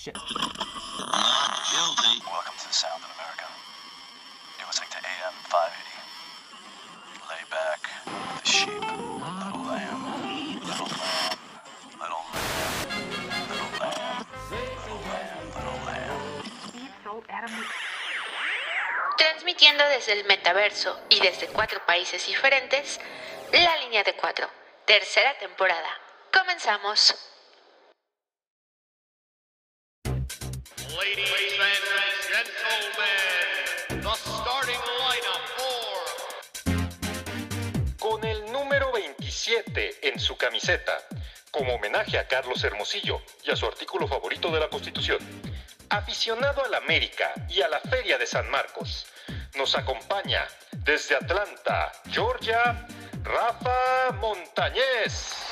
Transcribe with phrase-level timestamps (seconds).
[0.00, 0.16] Shit.
[0.16, 0.32] Welcome
[2.56, 3.44] to the Sound in America.
[4.56, 5.92] You're listening to AM 580.
[7.28, 7.84] Lay back,
[8.40, 10.00] the sheep, little lamb,
[10.64, 11.36] little lamb,
[12.00, 12.56] little lamb,
[13.52, 14.24] little lamb,
[14.80, 16.16] little lamb, little lamb.
[19.18, 22.98] Transmitiendo desde el metaverso y desde cuatro países diferentes,
[23.52, 24.48] La Línea de Cuatro,
[24.86, 25.90] tercera temporada.
[26.32, 27.29] Comenzamos.
[31.00, 31.80] Ladies and
[32.28, 36.04] gentlemen, the starting lineup for
[37.98, 40.98] con el número 27 en su camiseta,
[41.50, 45.20] como homenaje a Carlos Hermosillo y a su artículo favorito de la Constitución.
[45.88, 49.06] Aficionado a la América y a la Feria de San Marcos,
[49.54, 50.46] nos acompaña
[50.84, 52.86] desde Atlanta, Georgia,
[53.22, 55.50] Rafa Montañez.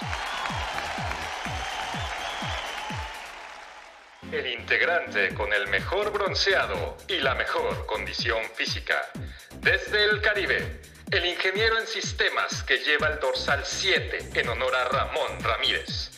[4.30, 9.00] El integrante con el mejor bronceado y la mejor condición física.
[9.61, 14.84] Desde el Caribe, el ingeniero en sistemas que lleva el dorsal 7 en honor a
[14.84, 16.11] Ramón Ramírez.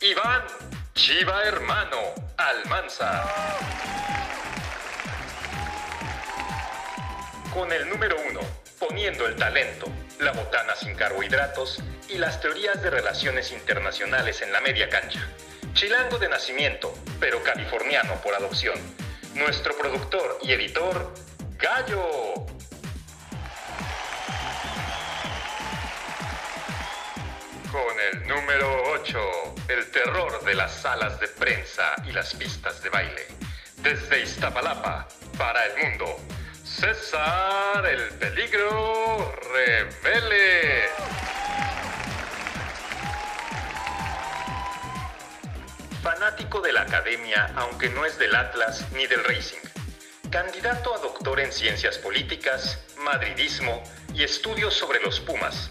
[0.00, 0.44] Iván
[0.94, 1.98] Chiva Hermano
[2.38, 3.28] Almanza.
[7.52, 8.40] Con el número 1,
[8.78, 9.86] poniendo el talento,
[10.20, 15.20] la botana sin carbohidratos y las teorías de relaciones internacionales en la media cancha.
[15.74, 18.78] Chilango de nacimiento, pero californiano por adopción.
[19.34, 21.14] Nuestro productor y editor,
[21.58, 22.34] Gallo.
[27.70, 29.18] Con el número 8,
[29.68, 33.26] el terror de las salas de prensa y las pistas de baile.
[33.76, 36.16] Desde Iztapalapa, para el mundo,
[36.64, 40.88] César el Peligro Revele.
[46.02, 49.58] Fanático de la academia, aunque no es del Atlas ni del Racing.
[50.30, 53.82] Candidato a doctor en ciencias políticas, madridismo
[54.14, 55.70] y estudios sobre los Pumas.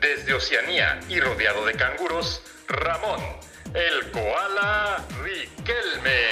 [0.00, 3.20] Desde Oceanía y rodeado de canguros, Ramón,
[3.74, 6.26] el koala Riquelme.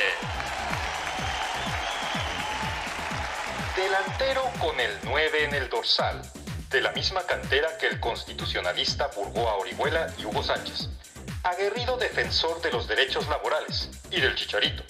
[3.76, 6.20] Delantero con el 9 en el dorsal,
[6.70, 10.88] de la misma cantera que el constitucionalista Burgoa Orihuela y Hugo Sánchez.
[11.46, 14.82] Aguerrido defensor de los derechos laborales y del chicharito.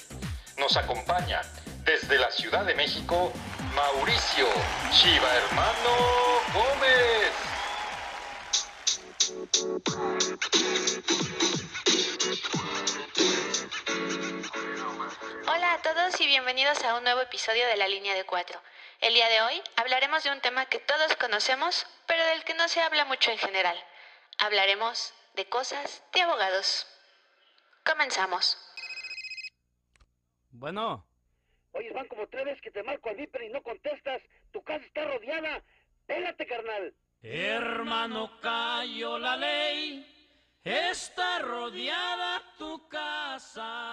[0.56, 1.42] Nos acompaña
[1.84, 3.30] desde la Ciudad de México
[3.74, 4.46] Mauricio
[4.90, 5.90] Chiva Hermano
[6.54, 7.32] Gómez.
[15.46, 18.58] Hola a todos y bienvenidos a un nuevo episodio de La Línea de Cuatro.
[19.02, 22.66] El día de hoy hablaremos de un tema que todos conocemos, pero del que no
[22.68, 23.76] se habla mucho en general.
[24.38, 26.86] Hablaremos de cosas de abogados.
[27.84, 28.58] Comenzamos.
[30.50, 31.06] Bueno,
[31.72, 34.22] Oye, van como tres veces que te marco al Viper y no contestas.
[34.50, 35.62] Tu casa está rodeada.
[36.06, 36.94] Pégate, carnal.
[37.20, 40.06] Hermano, cayó la ley,
[40.64, 43.92] está rodeada tu casa.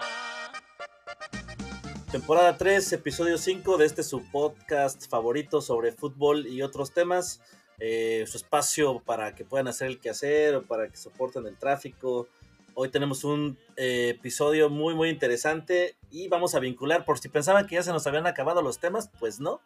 [2.10, 7.42] Temporada 3, episodio 5 de este su podcast favorito sobre fútbol y otros temas.
[7.80, 12.28] Eh, su espacio para que puedan hacer el quehacer o para que soporten el tráfico.
[12.76, 17.68] Hoy tenemos un eh, episodio muy muy interesante y vamos a vincular, por si pensaban
[17.68, 19.62] que ya se nos habían acabado los temas, pues no.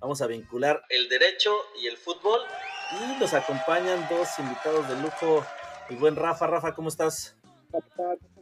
[0.00, 2.40] Vamos a vincular el derecho y el fútbol
[2.92, 5.44] y nos acompañan dos invitados de lujo.
[5.90, 7.36] El buen Rafa, Rafa, ¿cómo estás?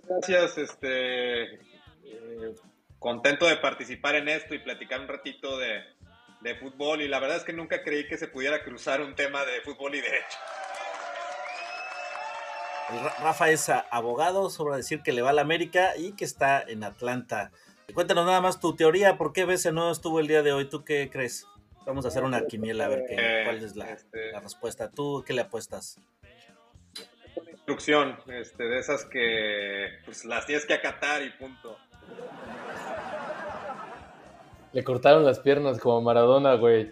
[0.05, 2.55] Gracias, este, eh,
[2.99, 5.96] contento de participar en esto y platicar un ratito de,
[6.41, 9.45] de fútbol y la verdad es que nunca creí que se pudiera cruzar un tema
[9.45, 10.39] de fútbol y derecho.
[13.21, 16.85] Rafa es abogado, sobra decir que le va a la América y que está en
[16.85, 17.51] Atlanta.
[17.95, 20.69] Cuéntanos nada más tu teoría, ¿por qué BC no estuvo el día de hoy?
[20.69, 21.47] ¿Tú qué crees?
[21.85, 24.91] Vamos a hacer una quiniela a ver qué, Eh, cuál es la, este- la respuesta.
[24.91, 25.99] ¿Tú qué le apuestas?
[27.37, 31.79] Una instrucción, este, de esas que pues, las tienes que acatar y punto.
[34.77, 36.91] Le cortaron las piernas como a Maradona, güey.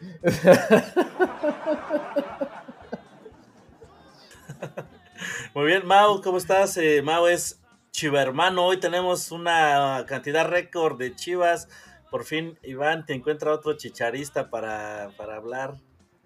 [5.54, 6.78] Muy bien, Mau, ¿cómo estás?
[6.78, 7.60] Eh, Mau es
[7.90, 8.64] Chiva hermano.
[8.64, 11.68] Hoy tenemos una cantidad récord de chivas.
[12.10, 15.74] Por fin, Iván, te encuentra otro chicharista para, para hablar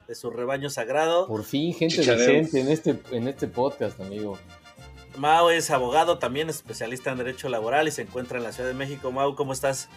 [0.06, 1.26] de su rebaño sagrado.
[1.26, 2.24] Por fin, gente Chichareos.
[2.24, 4.38] decente en este, en este podcast, amigo.
[5.16, 8.76] Mau es abogado, también especialista en Derecho Laboral y se encuentra en la Ciudad de
[8.76, 9.10] México.
[9.10, 9.88] Mau, ¿cómo estás?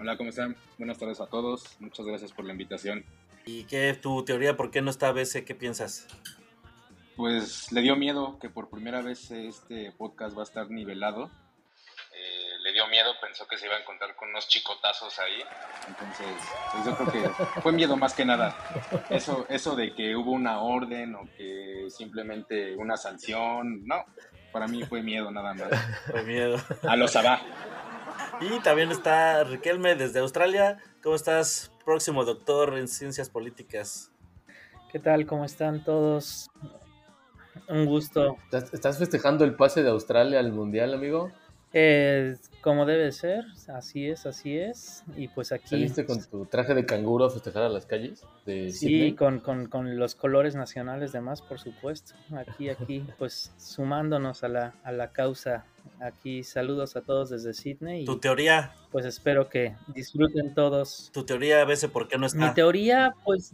[0.00, 0.56] Hola, ¿cómo están?
[0.76, 1.76] Buenas tardes a todos.
[1.78, 3.04] Muchas gracias por la invitación.
[3.46, 4.56] ¿Y qué es tu teoría?
[4.56, 5.44] ¿Por qué no está BC?
[5.44, 6.08] ¿Qué piensas?
[7.16, 11.30] Pues le dio miedo que por primera vez este podcast va a estar nivelado.
[12.12, 15.44] Eh, le dio miedo pensó que se iba a encontrar con unos chicotazos ahí.
[15.86, 16.26] Entonces,
[16.72, 18.56] pues yo creo que fue miedo más que nada.
[19.10, 24.04] Eso, eso de que hubo una orden o que simplemente una sanción, no.
[24.52, 25.70] Para mí fue miedo nada más.
[26.10, 26.56] Fue miedo.
[26.82, 27.40] A los Sabá.
[28.40, 30.78] Y también está Riquelme desde Australia.
[31.02, 34.10] ¿Cómo estás, próximo doctor en ciencias políticas?
[34.92, 35.26] ¿Qué tal?
[35.26, 36.50] ¿Cómo están todos?
[37.68, 38.36] Un gusto.
[38.44, 41.30] ¿Estás- ¿Estás festejando el pase de Australia al Mundial, amigo?
[41.76, 45.02] Eh, como debe ser, así es, así es.
[45.16, 48.70] Y pues aquí, ¿Saliste con tu traje de canguro a festejar a las calles de
[48.70, 49.14] sí, Sydney?
[49.16, 52.14] con, con, con los colores nacionales de más, por supuesto.
[52.36, 55.66] Aquí, aquí, pues sumándonos a la, a la causa.
[56.00, 61.10] Aquí saludos a todos desde Sydney Tu teoría, pues espero que disfruten todos.
[61.12, 62.54] tu teoría a veces por qué no Mi está.
[62.54, 63.52] teoría, pues,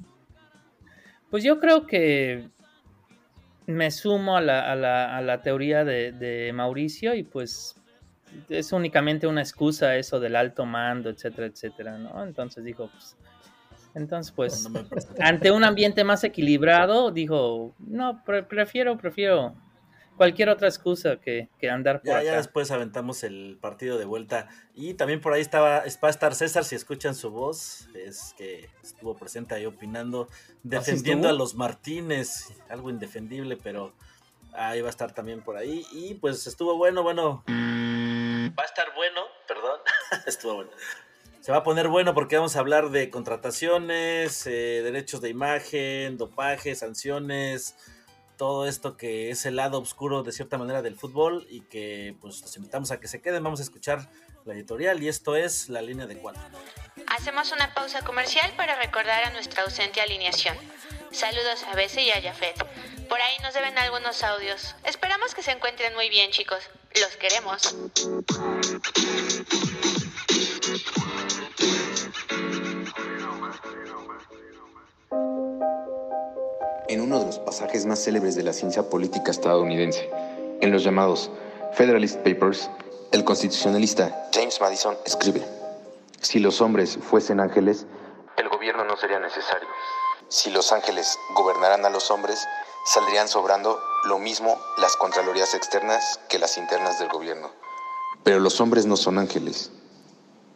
[1.31, 2.51] pues yo creo que
[3.67, 7.77] me sumo a la, a la, a la teoría de, de Mauricio y pues
[8.49, 12.23] es únicamente una excusa eso del alto mando, etcétera, etcétera, ¿no?
[12.25, 13.17] Entonces dijo, pues,
[13.95, 14.85] entonces pues, No
[15.21, 19.55] ante un ambiente más equilibrado, dijo, no, pre- prefiero, prefiero
[20.17, 24.49] cualquier otra excusa que, que andar por Ya, ya después aventamos el partido de vuelta.
[24.75, 28.69] Y también por ahí estaba, va a estar César, si escuchan su voz, es que
[28.83, 30.29] estuvo presente ahí opinando,
[30.63, 33.95] defendiendo a los Martínez, algo indefendible, pero
[34.53, 35.87] ahí va a estar también por ahí.
[35.93, 37.43] Y pues estuvo bueno, bueno.
[38.59, 39.81] Va a estar bueno, perdón,
[40.27, 40.71] estuvo bueno.
[41.41, 46.19] Se va a poner bueno porque vamos a hablar de contrataciones, eh, derechos de imagen,
[46.19, 47.77] dopaje, sanciones,
[48.37, 52.43] todo esto que es el lado oscuro de cierta manera del fútbol y que pues
[52.43, 53.43] los invitamos a que se queden.
[53.43, 54.09] Vamos a escuchar
[54.45, 56.43] la editorial y esto es la línea de cuatro.
[57.07, 60.57] Hacemos una pausa comercial para recordar a nuestra ausente alineación.
[61.13, 62.57] Saludos a Bese y a Jafet.
[63.09, 64.75] Por ahí nos deben algunos audios.
[64.85, 66.71] Esperamos que se encuentren muy bien, chicos.
[66.95, 67.75] Los queremos.
[76.91, 80.11] en uno de los pasajes más célebres de la ciencia política estadounidense,
[80.61, 81.31] en los llamados
[81.73, 82.69] Federalist Papers,
[83.13, 85.41] el constitucionalista James Madison escribe,
[86.21, 87.87] si los hombres fuesen ángeles,
[88.37, 89.69] el gobierno no sería necesario.
[90.31, 92.47] Si los ángeles gobernaran a los hombres,
[92.87, 97.51] saldrían sobrando lo mismo las contralorías externas que las internas del gobierno.
[98.23, 99.73] Pero los hombres no son ángeles,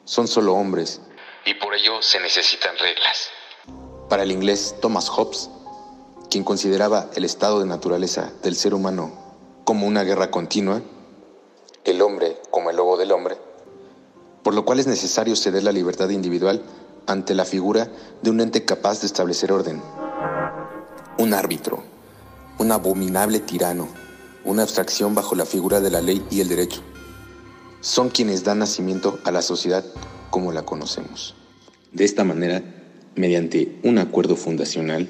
[0.05, 1.00] son solo hombres.
[1.44, 3.31] Y por ello se necesitan reglas.
[4.09, 5.50] Para el inglés Thomas Hobbes,
[6.31, 9.35] quien consideraba el estado de naturaleza del ser humano
[9.65, 10.82] como una guerra continua,
[11.82, 13.38] el hombre como el lobo del hombre,
[14.44, 16.62] por lo cual es necesario ceder la libertad individual
[17.06, 17.89] ante la figura
[18.23, 19.83] de un ente capaz de establecer orden.
[21.19, 21.83] Un árbitro,
[22.59, 23.89] un abominable tirano,
[24.45, 26.83] una abstracción bajo la figura de la ley y el derecho.
[27.81, 29.85] Son quienes dan nacimiento a la sociedad
[30.31, 31.35] como la conocemos.
[31.93, 32.62] De esta manera,
[33.15, 35.09] mediante un acuerdo fundacional,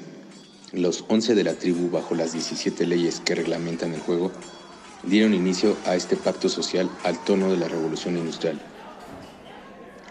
[0.71, 4.31] los 11 de la tribu, bajo las 17 leyes que reglamentan el juego,
[5.03, 8.61] dieron inicio a este pacto social al tono de la Revolución Industrial.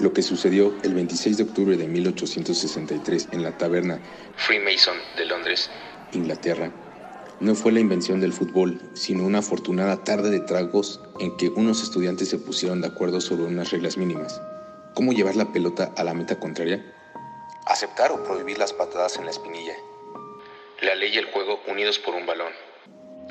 [0.01, 4.01] Lo que sucedió el 26 de octubre de 1863 en la taberna
[4.37, 5.71] Freemason de Londres,
[6.13, 6.73] Inglaterra,
[7.41, 11.83] no fue la invención del fútbol, sino una afortunada tarde de tragos en que unos
[11.83, 14.41] estudiantes se pusieron de acuerdo sobre unas reglas mínimas.
[14.95, 16.85] ¿Cómo llevar la pelota a la meta contraria?
[17.67, 19.75] Aceptar o prohibir las patadas en la espinilla.
[20.83, 22.53] La ley y el juego unidos por un balón.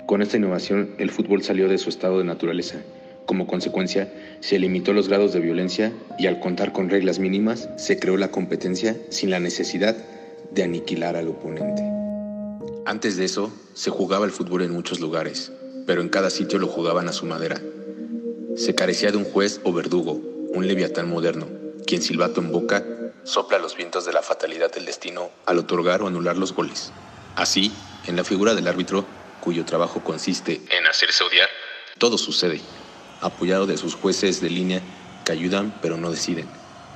[0.05, 2.81] Con esta innovación, el fútbol salió de su estado de naturaleza.
[3.25, 4.11] Como consecuencia,
[4.41, 8.31] se limitó los grados de violencia y al contar con reglas mínimas, se creó la
[8.31, 9.95] competencia sin la necesidad
[10.51, 11.83] de aniquilar al oponente.
[12.85, 15.51] Antes de eso, se jugaba el fútbol en muchos lugares,
[15.87, 17.61] pero en cada sitio lo jugaban a su manera.
[18.55, 20.19] Se carecía de un juez o verdugo,
[20.53, 21.47] un leviatán moderno,
[21.87, 22.85] quien silbato en boca
[23.23, 26.91] sopla los vientos de la fatalidad del destino al otorgar o anular los goles.
[27.35, 27.71] Así,
[28.05, 29.05] en la figura del árbitro,
[29.41, 31.49] cuyo trabajo consiste en hacerse odiar,
[31.97, 32.61] todo sucede,
[33.23, 34.81] apoyado de sus jueces de línea
[35.25, 36.47] que ayudan pero no deciden.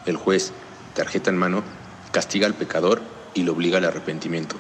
[0.05, 0.53] El juez,
[0.93, 1.63] tarjeta en mano,
[2.11, 3.01] castiga al pecador
[3.33, 4.55] y lo obliga al arrepentimiento.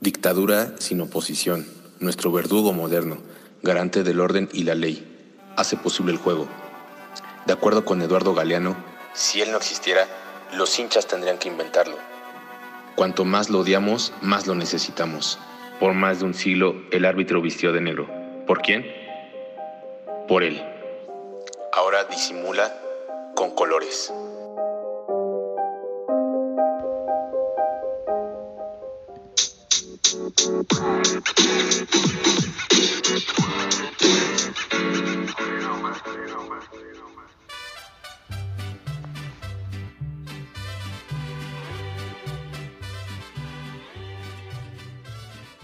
[0.00, 1.66] Dictadura sin oposición,
[2.00, 3.18] nuestro verdugo moderno,
[3.62, 5.04] garante del orden y la ley,
[5.56, 6.46] hace posible el juego.
[7.46, 8.76] De acuerdo con Eduardo Galeano,
[9.14, 10.06] si él no existiera,
[10.56, 11.96] los hinchas tendrían que inventarlo.
[12.96, 15.38] Cuanto más lo odiamos, más lo necesitamos.
[15.80, 18.08] Por más de un siglo, el árbitro vistió de negro.
[18.46, 19.03] ¿Por quién?
[20.28, 20.62] Por él.
[21.72, 22.72] Ahora disimula
[23.34, 24.12] con colores.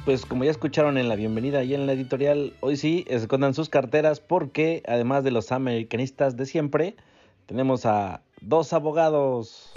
[0.05, 3.69] Pues como ya escucharon en la bienvenida y en la editorial, hoy sí escondan sus
[3.69, 6.97] carteras porque además de los americanistas de siempre,
[7.47, 9.71] tenemos a dos abogados.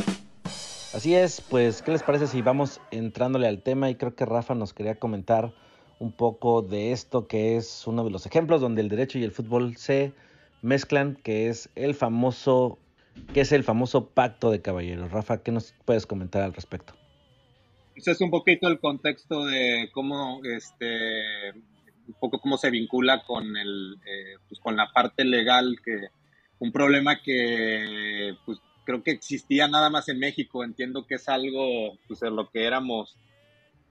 [0.93, 3.89] Así es, pues, ¿qué les parece si vamos entrándole al tema?
[3.89, 5.53] Y creo que Rafa nos quería comentar
[5.99, 9.31] un poco de esto que es uno de los ejemplos donde el derecho y el
[9.31, 10.13] fútbol se
[10.61, 12.77] mezclan, que es el famoso,
[13.33, 15.11] que es el famoso pacto de caballeros.
[15.11, 16.93] Rafa, ¿qué nos puedes comentar al respecto?
[17.93, 21.51] Pues es un poquito el contexto de cómo, este,
[22.07, 26.07] un poco cómo se vincula con el, eh, pues con la parte legal, que
[26.59, 30.63] un problema que, pues, creo que existía nada más en México.
[30.63, 33.15] Entiendo que es algo, pues, en lo que éramos,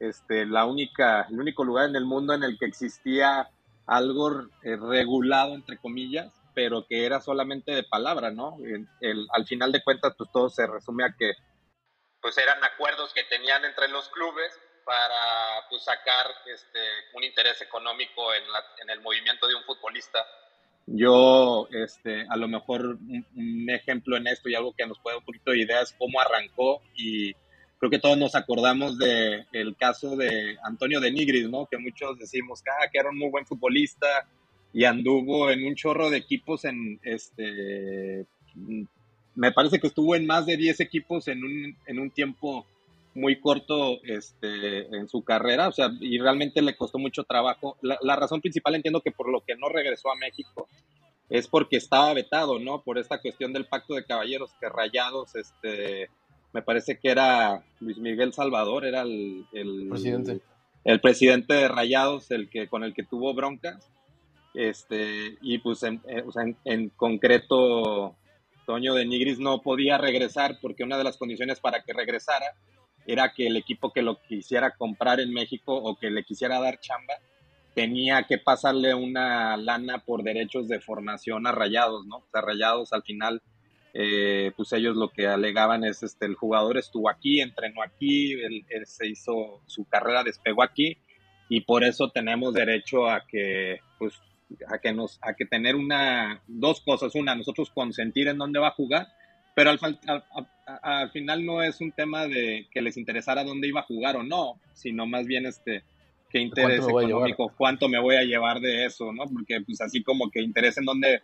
[0.01, 3.51] este, la única, el único lugar en el mundo en el que existía
[3.87, 8.57] algo eh, regulado entre comillas, pero que era solamente de palabra, ¿no?
[9.33, 11.33] Al final de cuentas, pues todo se resume a que
[12.23, 16.79] pues eran acuerdos que tenían entre los clubes para pues, sacar este,
[17.15, 20.25] un interés económico en, la- en el movimiento de un futbolista.
[20.87, 25.15] Yo, este, a lo mejor un, un ejemplo en esto y algo que nos puede
[25.15, 27.33] dar un poquito de idea es cómo arrancó y
[27.79, 31.67] creo que todos nos acordamos del el caso de Antonio de Nigris, ¿no?
[31.71, 34.27] Que muchos decimos ah, que era un muy buen futbolista
[34.73, 38.27] y anduvo en un chorro de equipos en este
[39.35, 42.67] me parece que estuvo en más de 10 equipos en un, en un tiempo
[43.15, 47.77] muy corto este, en su carrera, o sea, y realmente le costó mucho trabajo.
[47.83, 50.69] La, la razón principal entiendo que por lo que no regresó a México
[51.29, 52.83] es porque estaba vetado, ¿no?
[52.83, 56.11] Por esta cuestión del pacto de caballeros, que Rayados, este,
[56.53, 60.41] me parece que era Luis Miguel Salvador, era el, el Presidente.
[60.85, 63.89] el presidente de Rayados, el que con el que tuvo broncas,
[64.55, 66.25] este, y pues en, eh,
[66.65, 68.15] en concreto
[68.67, 72.47] Toño de Nigris no podía regresar porque una de las condiciones para que regresara
[73.07, 76.81] era que el equipo que lo quisiera comprar en México o que le quisiera dar
[76.81, 77.15] chamba
[77.75, 82.19] tenía que pasarle una lana por derechos de formación a Rayados, ¿no?
[82.19, 83.41] O sea, Rayados al final,
[83.95, 88.65] eh, pues ellos lo que alegaban es, este, el jugador estuvo aquí, entrenó aquí, él,
[88.69, 90.99] él se hizo, su carrera despegó aquí
[91.49, 94.21] y por eso tenemos derecho a que, pues,
[94.69, 98.69] a que nos, a que tener una, dos cosas, una, nosotros consentir en dónde va
[98.69, 99.09] a jugar,
[99.55, 99.79] pero al,
[100.83, 104.23] al, final no es un tema de que les interesara dónde iba a jugar o
[104.23, 105.85] no, sino más bien este,
[106.31, 107.05] qué interés llevar?
[107.05, 109.25] económico, cuánto me voy a llevar de eso, ¿no?
[109.27, 111.23] Porque pues así como que interés en dónde,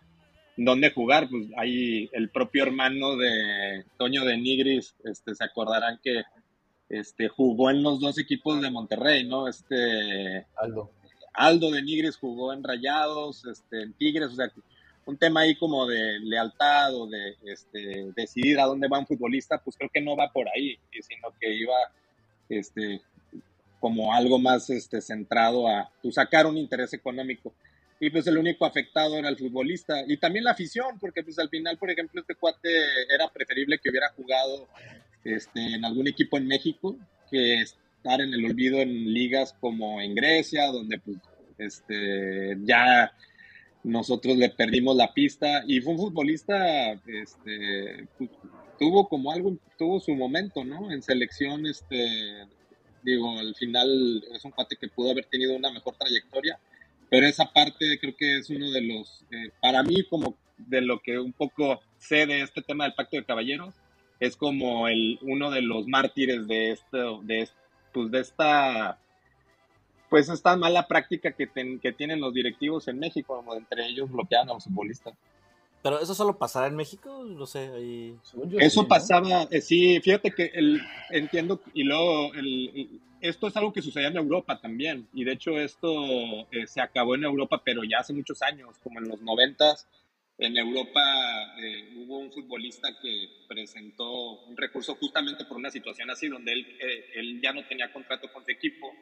[0.57, 6.21] dónde jugar, pues hay el propio hermano de Toño de Nigris, este, se acordarán que
[6.89, 9.47] este, jugó en los dos equipos de Monterrey, ¿no?
[9.47, 10.91] Este, Aldo.
[11.33, 14.51] Aldo de Nigris jugó en Rayados, este, en Tigres, o sea,
[15.05, 19.57] un tema ahí como de lealtad o de este, decidir a dónde va un futbolista,
[19.57, 21.75] pues creo que no va por ahí, sino que iba
[22.47, 23.01] este,
[23.79, 27.53] como algo más este, centrado a pues, sacar un interés económico.
[27.99, 31.49] Y pues el único afectado era el futbolista y también la afición, porque pues al
[31.49, 32.69] final, por ejemplo, este cuate
[33.13, 34.67] era preferible que hubiera jugado
[35.23, 36.95] este, en algún equipo en México
[37.29, 37.61] que
[37.99, 41.17] estar en el olvido en ligas como en Grecia, donde pues
[41.57, 43.11] este, ya
[43.83, 48.29] nosotros le perdimos la pista y fue un futbolista, este, pues,
[48.79, 50.91] tuvo como algo, tuvo su momento, ¿no?
[50.91, 52.45] En selección, este,
[53.03, 56.57] digo, al final es un cuate que pudo haber tenido una mejor trayectoria,
[57.09, 61.01] pero esa parte creo que es uno de los, eh, para mí como de lo
[61.01, 63.75] que un poco sé de este tema del pacto de caballeros,
[64.21, 67.47] es como el, uno de los mártires de esto, de,
[67.93, 68.99] pues de esta,
[70.09, 74.11] pues esta mala práctica que, ten- que tienen los directivos en México, como entre ellos
[74.11, 75.13] bloquean a los futbolistas.
[75.81, 78.15] Pero eso solo pasará en México, no sé, ahí...
[78.57, 83.71] Eso pasaba, eh, sí, fíjate que el, entiendo, y luego el, el- esto es algo
[83.73, 85.91] que sucedía en Europa también, y de hecho esto
[86.51, 89.87] eh, se acabó en Europa, pero ya hace muchos años, como en los noventas,
[90.39, 91.01] en Europa
[91.61, 96.77] eh, hubo un futbolista que presentó un recurso justamente por una situación así, donde él,
[96.81, 98.93] eh, él ya no tenía contrato con su equipo,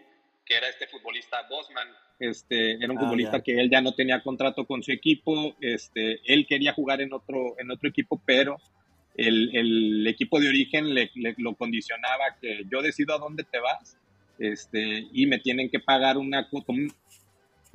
[0.44, 1.88] que era este futbolista Bosman.
[2.20, 3.44] Este, era un Ah, futbolista ya.
[3.44, 7.56] que él ya no tenía contrato con su equipo, este, él quería jugar en otro,
[7.60, 8.58] en otro equipo, pero
[9.16, 13.60] el, el equipo de origen le, le- lo condicionaba que yo decido a dónde te
[13.60, 13.96] vas
[14.40, 16.66] este, y me tienen que pagar una como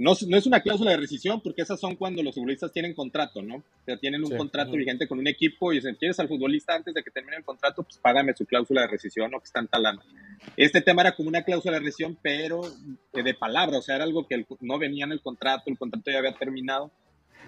[0.03, 3.41] no, no es una cláusula de rescisión porque esas son cuando los futbolistas tienen contrato,
[3.43, 3.57] ¿no?
[3.57, 4.37] O sea, tienen un Sí.
[4.37, 7.45] contrato vigente con un equipo y dicen, ¿quieres al futbolista antes de que termine el
[7.45, 7.83] contrato?
[7.83, 10.03] Pues págame su cláusula de rescisión o que están talando.
[10.57, 12.63] Este tema era como una cláusula de rescisión, pero
[13.15, 15.79] eh, de palabra, o sea, era algo que el- no venía en el contrato, el
[15.79, 16.91] contrato ya había terminado.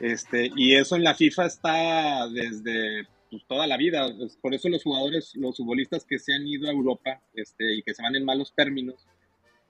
[0.00, 4.08] Este, y eso en la FIFA está desde pues, toda la vida.
[4.40, 7.94] Por eso los jugadores, los futbolistas que se han ido a Europa este, y que
[7.94, 9.06] se van en malos términos,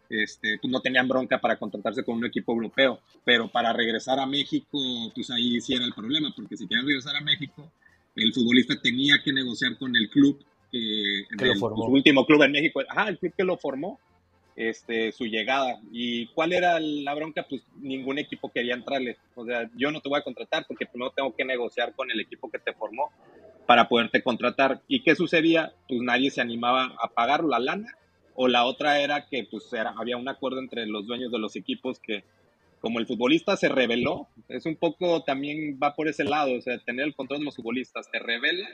[0.08, 4.26] este, pues no tenían bronca para contratarse con un equipo europeo, pero para regresar a
[4.26, 4.78] México,
[5.14, 7.70] pues ahí sí era el problema, porque si querían regresar a México,
[8.16, 11.24] el futbolista tenía que negociar con el club que,
[11.58, 11.86] formó.
[11.86, 13.98] su último club en México, ajá, el club que lo formó,
[14.56, 15.80] este, su llegada.
[15.90, 17.46] ¿Y cuál era la bronca?
[17.48, 19.16] Pues ningún equipo quería entrarle.
[19.34, 22.20] O sea, yo no te voy a contratar porque primero tengo que negociar con el
[22.20, 23.10] equipo que te formó
[23.66, 24.80] para poderte contratar.
[24.88, 25.72] ¿Y qué sucedía?
[25.88, 27.88] Pues nadie se animaba a pagar la lana.
[28.34, 31.54] O la otra era que pues era- había un acuerdo entre los dueños de los
[31.56, 32.24] equipos que
[32.80, 36.78] como el futbolista se rebeló, es un poco también va por ese lado, o sea,
[36.80, 38.70] tener el control de los futbolistas, te rebelas,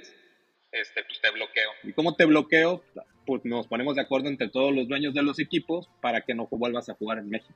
[0.72, 1.70] este, pues te bloqueo.
[1.84, 2.82] ¿Y cómo te bloqueo?
[3.24, 6.48] Pues nos ponemos de acuerdo entre todos los dueños de los equipos para que no
[6.50, 7.54] vuelvas a jugar en México.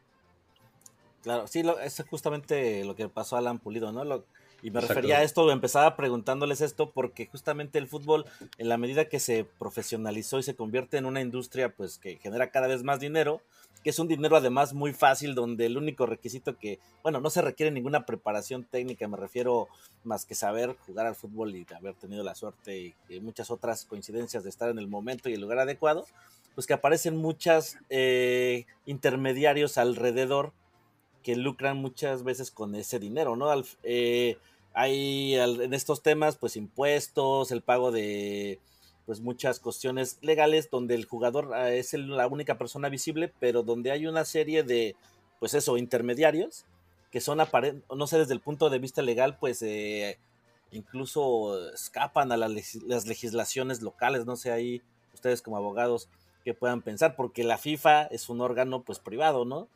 [1.22, 4.04] Claro, sí, lo, es justamente lo que pasó a Alan Pulido, ¿no?
[4.04, 4.24] Lo-
[4.64, 4.94] y me Exacto.
[4.94, 8.24] refería a esto, empezaba preguntándoles esto porque justamente el fútbol,
[8.56, 12.50] en la medida que se profesionalizó y se convierte en una industria, pues que genera
[12.50, 13.42] cada vez más dinero,
[13.82, 17.42] que es un dinero además muy fácil, donde el único requisito que, bueno, no se
[17.42, 19.68] requiere ninguna preparación técnica, me refiero
[20.02, 23.84] más que saber jugar al fútbol y haber tenido la suerte y, y muchas otras
[23.84, 26.06] coincidencias de estar en el momento y el lugar adecuado,
[26.54, 30.54] pues que aparecen muchas eh, intermediarios alrededor
[31.22, 33.50] que lucran muchas veces con ese dinero, ¿no?
[33.50, 34.38] Al- eh,
[34.74, 38.60] hay en estos temas, pues impuestos, el pago de
[39.06, 43.90] pues muchas cuestiones legales donde el jugador ah, es la única persona visible, pero donde
[43.90, 44.96] hay una serie de,
[45.38, 46.64] pues eso, intermediarios
[47.14, 47.38] que son
[47.94, 50.18] no sé, desde el punto de vista legal, pues eh,
[50.72, 56.08] incluso escapan a las legislaciones locales, no sé, ahí ustedes como abogados
[56.44, 59.68] que puedan pensar, porque la FIFA es un órgano pues privado, ¿no?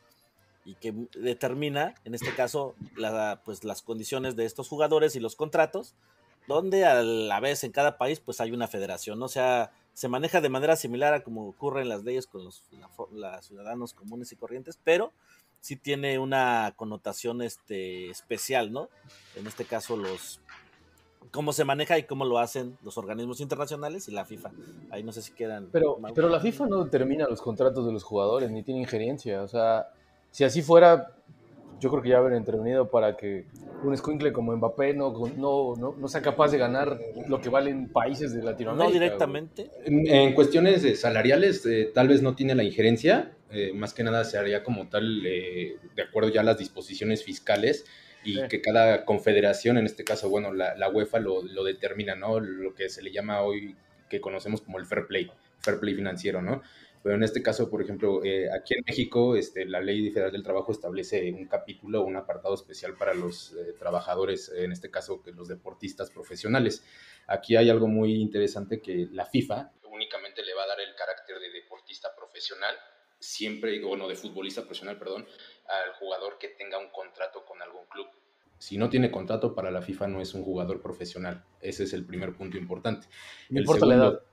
[0.68, 5.34] Y que determina, en este caso, la, pues, las condiciones de estos jugadores y los
[5.34, 5.94] contratos,
[6.46, 9.24] donde a la vez en cada país pues hay una federación, ¿no?
[9.24, 12.62] o sea, se maneja de manera similar a como ocurre en las leyes con los
[12.70, 15.12] la fo- la ciudadanos comunes y corrientes, pero
[15.60, 18.90] sí tiene una connotación este, especial, ¿no?
[19.36, 20.40] En este caso los
[21.32, 24.50] cómo se maneja y cómo lo hacen los organismos internacionales y la FIFA.
[24.90, 25.68] Ahí no sé si quedan.
[25.72, 29.42] Pero, pero la FIFA no determina los contratos de los jugadores ni tiene injerencia.
[29.42, 29.88] O sea,
[30.30, 31.14] si así fuera,
[31.80, 33.46] yo creo que ya habrían intervenido para que
[33.84, 37.88] un escuincle como Mbappé no, no, no, no sea capaz de ganar lo que valen
[37.88, 38.88] países de Latinoamérica.
[38.88, 39.70] No directamente.
[39.84, 44.02] En, en cuestiones eh, salariales, eh, tal vez no tiene la injerencia, eh, más que
[44.02, 47.84] nada se haría como tal, eh, de acuerdo ya a las disposiciones fiscales,
[48.24, 48.40] y Sí.
[48.48, 52.40] que cada confederación, en este caso, bueno, la, la UEFA lo, lo determina, ¿no?
[52.40, 53.76] Lo que se le llama hoy,
[54.10, 56.60] que conocemos como el fair play, fair play financiero, ¿no?
[57.08, 60.42] Pero en este caso, por ejemplo, eh, aquí en México, este, la Ley Federal del
[60.42, 65.32] Trabajo establece un capítulo, un apartado especial para los eh, trabajadores, en este caso, que
[65.32, 66.84] los deportistas profesionales.
[67.26, 71.38] Aquí hay algo muy interesante que la FIFA únicamente le va a dar el carácter
[71.40, 72.74] de deportista profesional,
[73.18, 75.26] siempre, bueno, de futbolista profesional, perdón,
[75.66, 78.08] al jugador que tenga un contrato con algún club.
[78.58, 81.42] Si no tiene contrato para la FIFA no es un jugador profesional.
[81.62, 83.06] Ese es el primer punto importante.
[83.48, 84.26] No El importa la segundo, edad.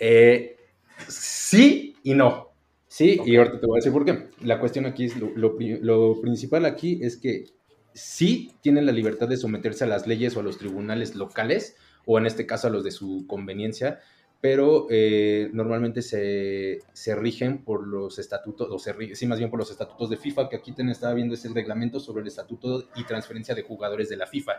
[0.00, 0.60] eh,
[1.08, 2.48] sí y no.
[2.88, 4.28] Sí, y ahorita te voy a decir por qué.
[4.42, 7.46] La cuestión aquí es, lo, lo pri- lo principal aquí es que
[7.92, 11.76] sí tienen la libertad de someterse a las leyes o a los tribunales locales,
[12.06, 14.00] o en este caso a los de su conveniencia,
[14.40, 19.58] pero eh, normalmente se, se rigen por los estatutos, o se sí, más bien por
[19.58, 22.88] los estatutos de FIFA, que aquí ten- estaba viendo es el reglamento sobre el estatuto
[22.94, 24.52] y transferencia de jugadores de la FIFA.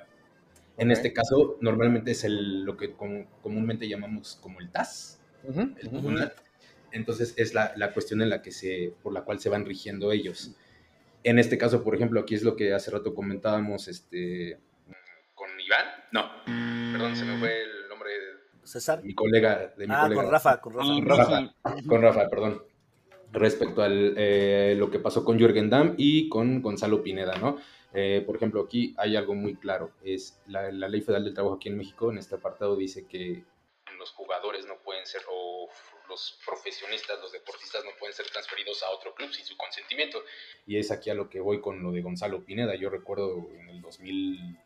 [0.77, 6.31] En este caso, normalmente es el, lo que com- comúnmente llamamos como el TAS, El.
[6.91, 10.11] Entonces es la, la cuestión en la que se, por la cual se van rigiendo
[10.11, 10.55] ellos.
[11.23, 14.59] En este caso, por ejemplo, aquí es lo que hace rato comentábamos, este,
[15.33, 15.85] con Iván.
[16.11, 16.23] No,
[16.93, 18.17] perdón, se me fue el nombre de
[18.67, 19.03] César.
[19.03, 20.21] mi colega, de mi Ah, colega.
[20.21, 20.85] con Rafa, con Rafa.
[20.93, 21.53] Con Rafa,
[21.87, 22.63] con Rafa, perdón.
[23.33, 27.57] Respecto a lo que pasó con Jürgen Damm y con Gonzalo Pineda, ¿no?
[27.93, 29.91] Eh, por ejemplo, aquí hay algo muy claro.
[30.03, 33.43] Es la, la Ley Federal del Trabajo aquí en México, en este apartado, dice que
[34.05, 35.67] los jugadores no pueden ser, o
[36.07, 40.19] los profesionistas, los deportistas no pueden ser transferidos a otro club sin su consentimiento.
[40.67, 42.75] Y es aquí a lo que voy con lo de Gonzalo Pineda.
[42.75, 44.59] Yo recuerdo en el 2000,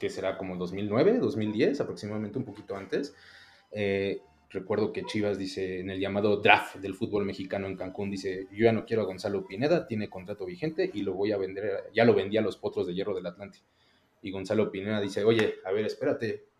[0.00, 3.14] que será como 2009, 2010, aproximadamente un poquito antes.
[3.70, 8.48] eh, recuerdo que Chivas dice en el llamado draft del fútbol mexicano en Cancún, dice,
[8.50, 11.90] yo ya no quiero a Gonzalo Pineda, tiene contrato vigente y lo voy a vender,
[11.94, 13.60] ya lo vendí a los potros de hierro del Atlante.
[14.20, 16.51] Y Gonzalo Pineda dice, oye, a ver, espérate,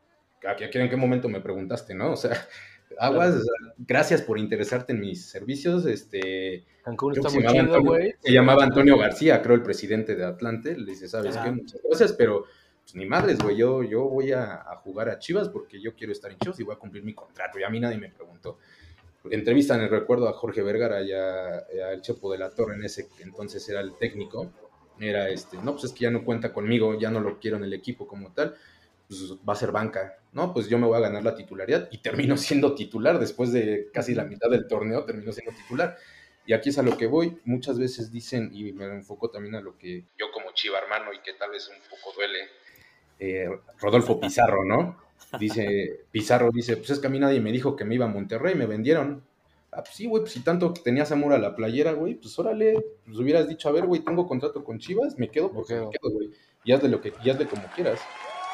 [0.48, 2.12] ¿a qué- en qué momento me preguntaste, no?
[2.12, 2.30] O sea,
[2.98, 6.64] aguas, o sea, gracias por interesarte en mis servicios, este...
[6.84, 8.14] Cancún está muy se llamaba chido, Antonio- güey.
[8.20, 11.44] Se llamaba Antonio García, creo, el presidente de Atlante, le dice, ¿sabes Ajá.
[11.46, 11.52] qué?
[11.52, 12.44] Muchas gracias, pero
[12.82, 16.12] pues ni madres, güey, yo, yo voy a, a jugar a Chivas porque yo quiero
[16.12, 17.58] estar en Chivas y voy a cumplir mi contrato.
[17.58, 18.58] Y a mí nadie me preguntó.
[19.30, 22.74] entrevistan el recuerdo a Jorge Vergara y a, y a el Chepo de la Torre,
[22.74, 24.50] en ese que entonces era el técnico,
[24.98, 27.62] era este, no, pues es que ya no cuenta conmigo, ya no lo quiero en
[27.64, 28.56] el equipo como tal,
[29.08, 30.52] pues va a ser banca, ¿no?
[30.52, 34.14] Pues yo me voy a ganar la titularidad y termino siendo titular después de casi
[34.14, 35.96] la mitad del torneo, termino siendo titular.
[36.44, 39.60] Y aquí es a lo que voy, muchas veces dicen, y me enfoco también a
[39.60, 42.38] lo que yo como chiva hermano y que tal vez un poco duele,
[43.24, 43.48] eh,
[43.80, 44.98] Rodolfo Pizarro, ¿no?
[45.38, 48.08] Dice, Pizarro dice, pues es que a mí nadie me dijo que me iba a
[48.08, 49.24] Monterrey, me vendieron.
[49.70, 52.74] Ah, pues sí, güey, pues si tanto tenías amor a la playera, güey, pues órale,
[53.04, 56.10] pues hubieras dicho, a ver, güey, tengo contrato con Chivas, me quedo porque me quedo,
[56.10, 56.30] güey.
[56.64, 58.00] Y hazle lo que, y hazle como quieras.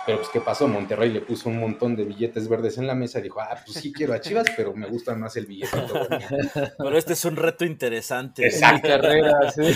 [0.09, 0.67] Pero pues, ¿qué pasó?
[0.67, 3.77] Monterrey le puso un montón de billetes verdes en la mesa y dijo, ah, pues
[3.77, 5.87] sí quiero a Chivas, pero me gusta más el billetito.
[5.87, 6.19] güey".
[6.79, 8.47] Pero este es un reto interesante.
[8.47, 8.89] Exacto.
[8.89, 9.63] carrera, sí.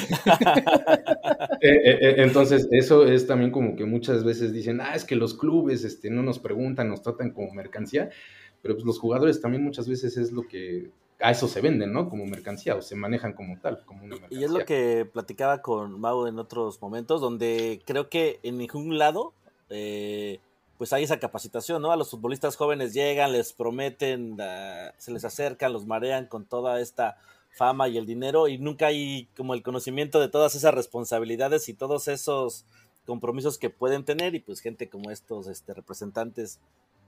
[1.60, 5.14] Eh, eh, eh, entonces, eso es también como que muchas veces dicen, ah, es que
[5.14, 8.10] los clubes este, no nos preguntan, nos tratan como mercancía,
[8.62, 10.90] pero pues los jugadores también muchas veces es lo que
[11.20, 12.08] a eso se venden, ¿no?
[12.08, 14.40] Como mercancía o se manejan como tal, como una mercancía.
[14.40, 18.98] Y es lo que platicaba con Mau en otros momentos, donde creo que en ningún
[18.98, 19.34] lado
[19.72, 20.40] eh,
[20.78, 21.92] pues hay esa capacitación, ¿no?
[21.92, 26.80] A los futbolistas jóvenes llegan, les prometen, ah, se les acercan, los marean con toda
[26.80, 27.16] esta
[27.52, 31.74] fama y el dinero y nunca hay como el conocimiento de todas esas responsabilidades y
[31.74, 32.64] todos esos
[33.06, 36.60] compromisos que pueden tener y pues gente como estos este, representantes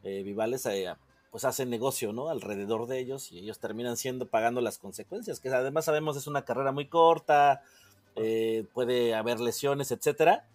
[0.03, 0.95] eh, vivales eh,
[1.31, 2.29] pues hacen negocio, ¿no?
[2.29, 6.45] Alrededor de ellos y ellos terminan siendo pagando las consecuencias, que además sabemos es una
[6.45, 7.63] carrera muy corta,
[8.15, 10.47] eh, puede haber lesiones, etcétera,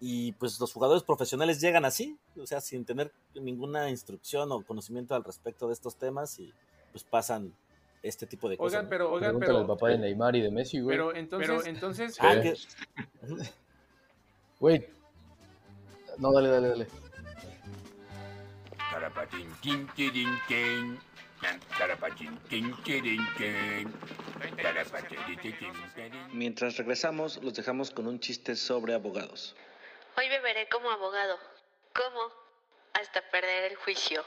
[0.00, 5.14] y pues los jugadores profesionales llegan así, o sea, sin tener ninguna instrucción o conocimiento
[5.14, 6.52] al respecto de estos temas y
[6.92, 7.54] pues pasan
[8.02, 8.72] este tipo de cosas.
[8.74, 8.90] Oigan, ¿no?
[8.90, 9.60] pero, oigan, Pregúntale pero.
[9.60, 10.94] al papá de Neymar y de Messi, güey.
[10.96, 12.54] Pero entonces, Pero- entonces, Ah, que-
[14.60, 14.86] Güey.
[16.18, 16.86] No, dale, dale, dale.
[26.32, 29.54] Mientras regresamos, los dejamos con un chiste sobre abogados.
[30.16, 31.36] Hoy beberé como abogado.
[31.92, 32.20] ¿Cómo?
[32.92, 34.22] Hasta perder el juicio.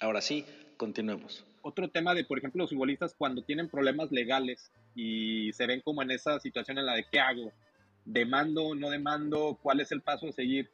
[0.00, 0.44] Ahora sí,
[0.76, 1.44] continuemos.
[1.62, 6.02] Otro tema de, por ejemplo, los futbolistas cuando tienen problemas legales y se ven como
[6.02, 7.52] en esa situación en la de qué hago,
[8.04, 10.68] demando, no demando, cuál es el paso a seguir.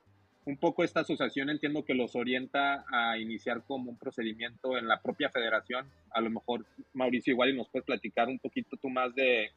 [0.47, 5.03] Un poco esta asociación entiendo que los orienta a iniciar como un procedimiento en la
[5.03, 5.87] propia federación.
[6.13, 9.51] A lo mejor, Mauricio, igual y nos puedes platicar un poquito tú más de,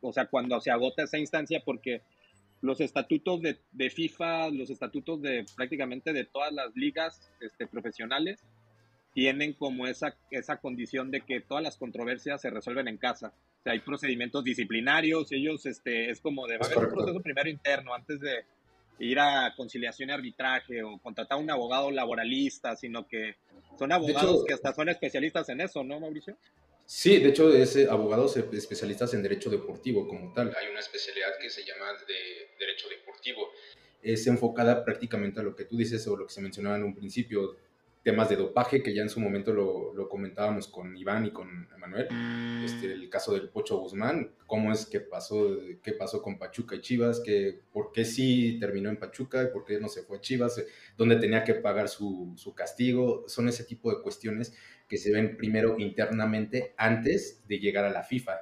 [0.00, 2.02] o sea, cuando se agota esa instancia, porque
[2.60, 8.44] los estatutos de, de FIFA, los estatutos de prácticamente de todas las ligas este, profesionales,
[9.12, 13.32] tienen como esa, esa condición de que todas las controversias se resuelven en casa.
[13.60, 16.94] O sea, hay procedimientos disciplinarios, ellos, este, es como de, va a Es haber un
[16.94, 18.44] proceso primero interno antes de
[19.00, 23.36] ir a conciliación y arbitraje o contratar a un abogado laboralista, sino que
[23.78, 26.36] son abogados hecho- que hasta son especialistas en eso, ¿no, Mauricio?
[26.86, 30.54] Sí, de hecho, es abogados especialistas en derecho deportivo como tal.
[30.60, 33.48] Hay una especialidad que se llama de derecho deportivo.
[34.02, 36.94] Es enfocada prácticamente a lo que tú dices o lo que se mencionaba en un
[36.94, 37.56] principio,
[38.02, 41.68] temas de dopaje, que ya en su momento lo, lo comentábamos con Iván y con
[41.74, 42.08] Emanuel.
[42.64, 46.80] Este, el caso del Pocho Guzmán, cómo es que pasó, qué pasó con Pachuca y
[46.80, 50.20] Chivas, que por qué sí terminó en Pachuca y por qué no se fue a
[50.20, 50.62] Chivas,
[50.96, 53.24] dónde tenía que pagar su, su castigo.
[53.28, 54.54] Son ese tipo de cuestiones
[54.88, 58.38] que se ven primero internamente antes de llegar a la FIFA.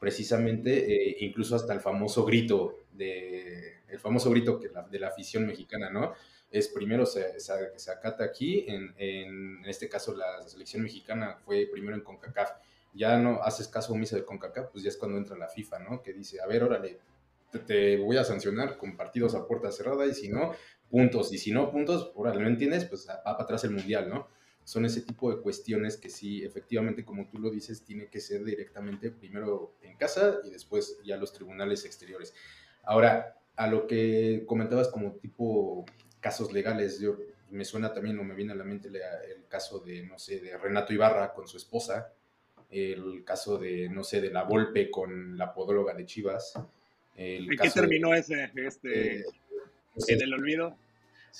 [0.00, 5.08] Precisamente, eh, incluso hasta el famoso grito de el famoso grito que la- de la
[5.08, 6.14] afición mexicana, ¿no?
[6.52, 11.68] Es primero se, se, se acata aquí, en, en este caso la selección mexicana fue
[11.70, 12.50] primero en CONCACAF.
[12.94, 16.02] Ya no haces caso omiso de CONCACAF, pues ya es cuando entra la FIFA, ¿no?
[16.02, 16.98] Que dice, a ver, órale,
[17.50, 20.52] te, te voy a sancionar con partidos a puerta cerrada y si no,
[20.90, 21.32] puntos.
[21.32, 22.84] Y si no, puntos, órale, ¿no entiendes?
[22.84, 24.28] Pues va para atrás el mundial, ¿no?
[24.64, 28.44] son ese tipo de cuestiones que sí, efectivamente, como tú lo dices, tiene que ser
[28.44, 32.34] directamente primero en casa y después ya los tribunales exteriores.
[32.84, 35.84] Ahora, a lo que comentabas como tipo
[36.22, 37.18] casos legales, yo
[37.50, 40.40] me suena también o me viene a la mente la- el caso de, no sé,
[40.40, 42.10] de Renato Ibarra con su esposa,
[42.70, 46.54] el caso de, no sé, de la Volpe con la podóloga de Chivas.
[47.14, 49.24] El ¿En qué de- terminó ese, este, eh,
[50.08, 50.74] en el olvido?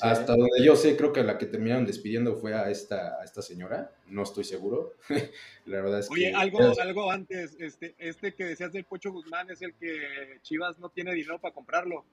[0.00, 3.40] hasta donde yo sé, creo que la que terminaron despidiendo fue a esta, a esta
[3.42, 3.90] señora.
[4.06, 4.94] No estoy seguro.
[5.66, 6.34] la verdad es Oye, que.
[6.36, 10.88] algo, algo antes, este, este que decías del Pocho Guzmán es el que Chivas no
[10.90, 12.04] tiene dinero para comprarlo.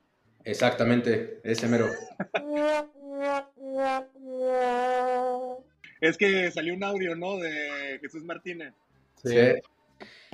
[0.49, 1.87] Exactamente, ese mero.
[6.01, 7.37] Es que salió un audio, ¿no?
[7.37, 8.73] De Jesús Martínez.
[9.23, 9.35] Sí.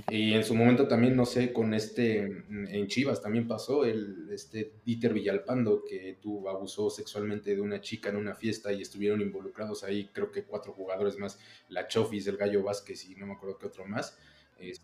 [0.09, 4.29] Y en su momento también, no sé, con este, mm, en Chivas también pasó, el,
[4.31, 9.21] este Dieter Villalpando, que tuvo, abusó sexualmente de una chica en una fiesta y estuvieron
[9.21, 13.33] involucrados ahí, creo que cuatro jugadores más, la Chofis, el Gallo Vázquez y no me
[13.33, 14.15] acuerdo qué otro más.
[14.59, 14.81] Es-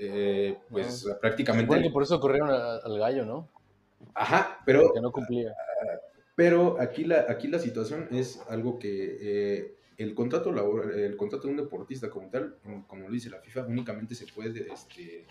[0.00, 1.18] eh, pues Ah.
[1.20, 1.80] prácticamente...
[1.82, 3.48] Que por eso corrieron al gallo, ¿no?
[4.14, 4.92] Ajá, pero...
[4.92, 5.54] Que no cumplía.
[6.34, 11.48] Pero aquí la, aquí la situación es algo que eh, el contrato labor- el contrato
[11.48, 15.26] de un deportista como tal, como- como lo dice la FIFA, únicamente se puede este,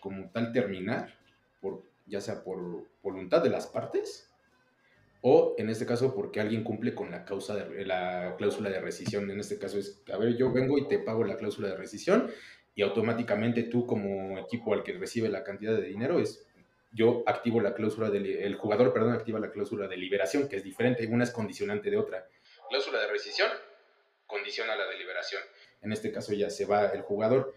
[0.00, 1.12] como tal terminar,
[1.60, 4.30] por, ya sea por voluntad de las partes,
[5.22, 9.28] o en este caso porque alguien cumple con la, causa de, la cláusula de rescisión.
[9.28, 12.30] En este caso es, a ver, yo vengo y te pago la cláusula de rescisión
[12.76, 16.45] y automáticamente tú como equipo al que recibe la cantidad de dinero es
[16.96, 20.64] yo activo la cláusula del el jugador, perdón, activa la cláusula de liberación, que es
[20.64, 22.26] diferente, una es condicionante de otra.
[22.70, 23.50] Cláusula de rescisión
[24.26, 25.42] condiciona la deliberación.
[25.82, 27.54] En este caso ya se va el jugador.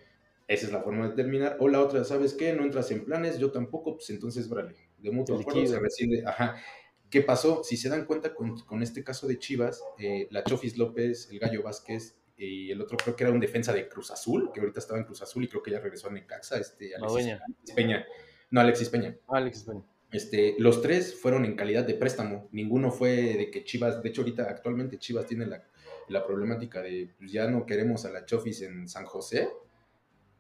[0.47, 1.55] Esa es la forma de terminar.
[1.59, 2.53] O la otra, ¿sabes qué?
[2.53, 6.23] No entras en planes, yo tampoco, pues entonces, brale, de mutuo acuerdo se rescinde.
[6.25, 6.61] Ajá.
[7.09, 7.63] ¿Qué pasó?
[7.63, 11.39] Si se dan cuenta con, con este caso de Chivas, eh, la Chofis López, el
[11.39, 14.79] Gallo Vázquez y el otro creo que era un defensa de Cruz Azul, que ahorita
[14.79, 16.93] estaba en Cruz Azul y creo que ya regresó a Necaxa, este.
[16.95, 17.37] Alexis
[17.75, 18.05] Peña.
[18.51, 19.15] No, Alexis Peña.
[19.27, 19.83] Alex Peña.
[20.11, 22.49] Este, los tres fueron en calidad de préstamo.
[22.51, 25.63] Ninguno fue de que Chivas, de hecho ahorita actualmente Chivas tiene la,
[26.07, 29.49] la problemática de pues ya no queremos a la Chofis en San José,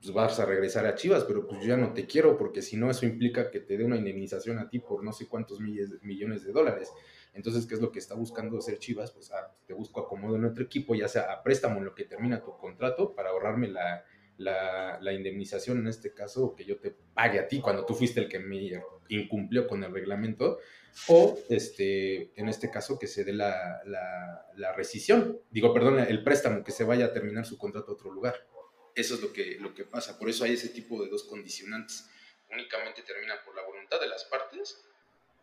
[0.01, 2.89] pues vas a regresar a Chivas, pero pues ya no te quiero porque si no
[2.89, 6.43] eso implica que te dé una indemnización a ti por no sé cuántos milles- millones
[6.43, 6.91] de dólares.
[7.35, 9.11] Entonces, ¿qué es lo que está buscando hacer Chivas?
[9.11, 12.05] Pues ah, te busco acomodo en otro equipo, ya sea a préstamo en lo que
[12.05, 14.03] termina tu contrato para ahorrarme la,
[14.39, 18.29] la, indemnización en este caso, que yo te pague a ti cuando tú fuiste el
[18.29, 20.59] que me incumplió con el reglamento,
[21.07, 26.23] o este, en este caso que se dé la, la, la rescisión, digo, perdón, el
[26.23, 28.47] préstamo, que se vaya a terminar su contrato a otro lugar.
[28.95, 32.09] Eso es lo que, lo que pasa, por eso hay ese tipo de dos condicionantes.
[32.51, 34.83] Únicamente termina por la voluntad de las partes.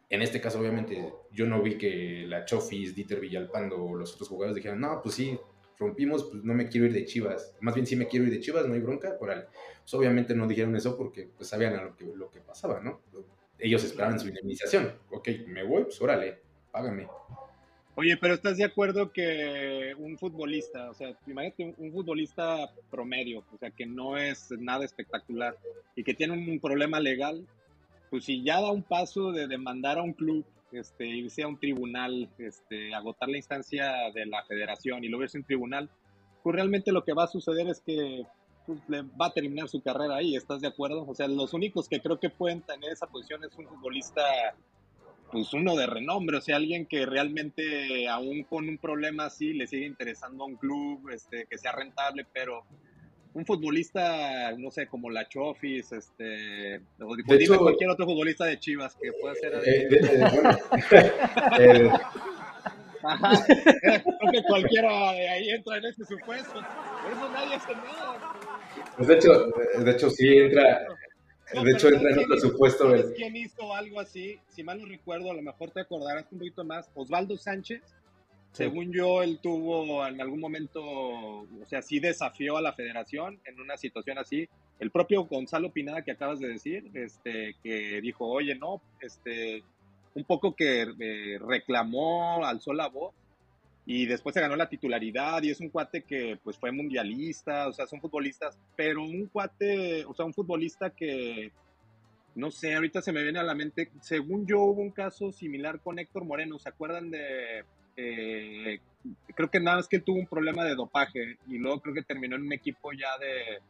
[0.08, 4.28] En este caso, obviamente, yo no vi que la Chofis, Dieter Villalpando o los otros
[4.28, 5.38] jugadores dijeran, no, pues sí,
[5.78, 7.54] rompimos, pues no me quiero ir de Chivas.
[7.60, 9.40] Más bien, sí me quiero ir de Chivas, no hay bronca, ahí.
[9.80, 13.00] Pues obviamente no dijeron eso porque pues, sabían lo que, lo que pasaba, ¿no?
[13.58, 14.92] Ellos esperaban su indemnización.
[15.10, 16.38] Ok, me voy, pues órale,
[16.70, 17.06] págame.
[17.94, 23.58] Oye, pero ¿estás de acuerdo que un futbolista, o sea, imagínate un futbolista promedio, o
[23.58, 25.56] sea, que no es nada espectacular
[25.94, 27.46] y que tiene un problema legal,
[28.10, 30.44] pues si ya da un paso de demandar a un club,
[30.78, 35.38] este, irse a un tribunal, este, agotar la instancia de la federación y luego irse
[35.38, 35.90] a un tribunal,
[36.42, 38.24] pues realmente lo que va a suceder es que
[38.66, 41.04] pues, le va a terminar su carrera ahí, ¿estás de acuerdo?
[41.06, 44.22] O sea, los únicos que creo que pueden tener esa posición es un futbolista
[45.30, 49.66] pues uno de renombre, o sea, alguien que realmente aún con un problema así le
[49.66, 52.64] sigue interesando a un club, este, que sea rentable, pero
[53.36, 58.96] un futbolista, no sé, como la Chofis, este, o hecho- cualquier otro futbolista de Chivas
[59.00, 60.58] que pueda ser Eh, de- de- bueno,
[61.58, 61.90] el-
[63.02, 63.44] Ajá.
[63.46, 66.54] Creo que cualquiera de ahí entra en ese supuesto.
[66.54, 68.18] Por eso nadie hace nada.
[68.96, 69.30] pues de hecho,
[69.84, 70.86] de hecho sí entra,
[71.54, 72.84] No, de hecho entra en ¿sabes otro supuesto.
[72.84, 74.40] ¿Sabes el- quién hizo algo así?
[74.48, 76.90] Si mal no recuerdo, a lo mejor te acordarás un poquito más.
[76.94, 77.82] Osvaldo Sánchez.
[78.56, 83.60] Según yo, él tuvo en algún momento, o sea, sí desafió a la federación en
[83.60, 84.48] una situación así.
[84.80, 89.62] El propio Gonzalo Pineda que acabas de decir, este, que dijo, oye, no, este,
[90.14, 93.14] un poco que eh, reclamó, alzó la voz
[93.84, 97.72] y después se ganó la titularidad y es un cuate que pues fue mundialista, o
[97.72, 101.52] sea, son futbolistas, pero un cuate, o sea, un futbolista que,
[102.34, 105.80] no sé, ahorita se me viene a la mente, según yo hubo un caso similar
[105.80, 107.64] con Héctor Moreno, ¿se acuerdan de...
[107.96, 108.80] eh,
[109.34, 112.36] creo que nada más que tuvo un problema de dopaje y luego creo que terminó
[112.36, 113.60] en un equipo ya de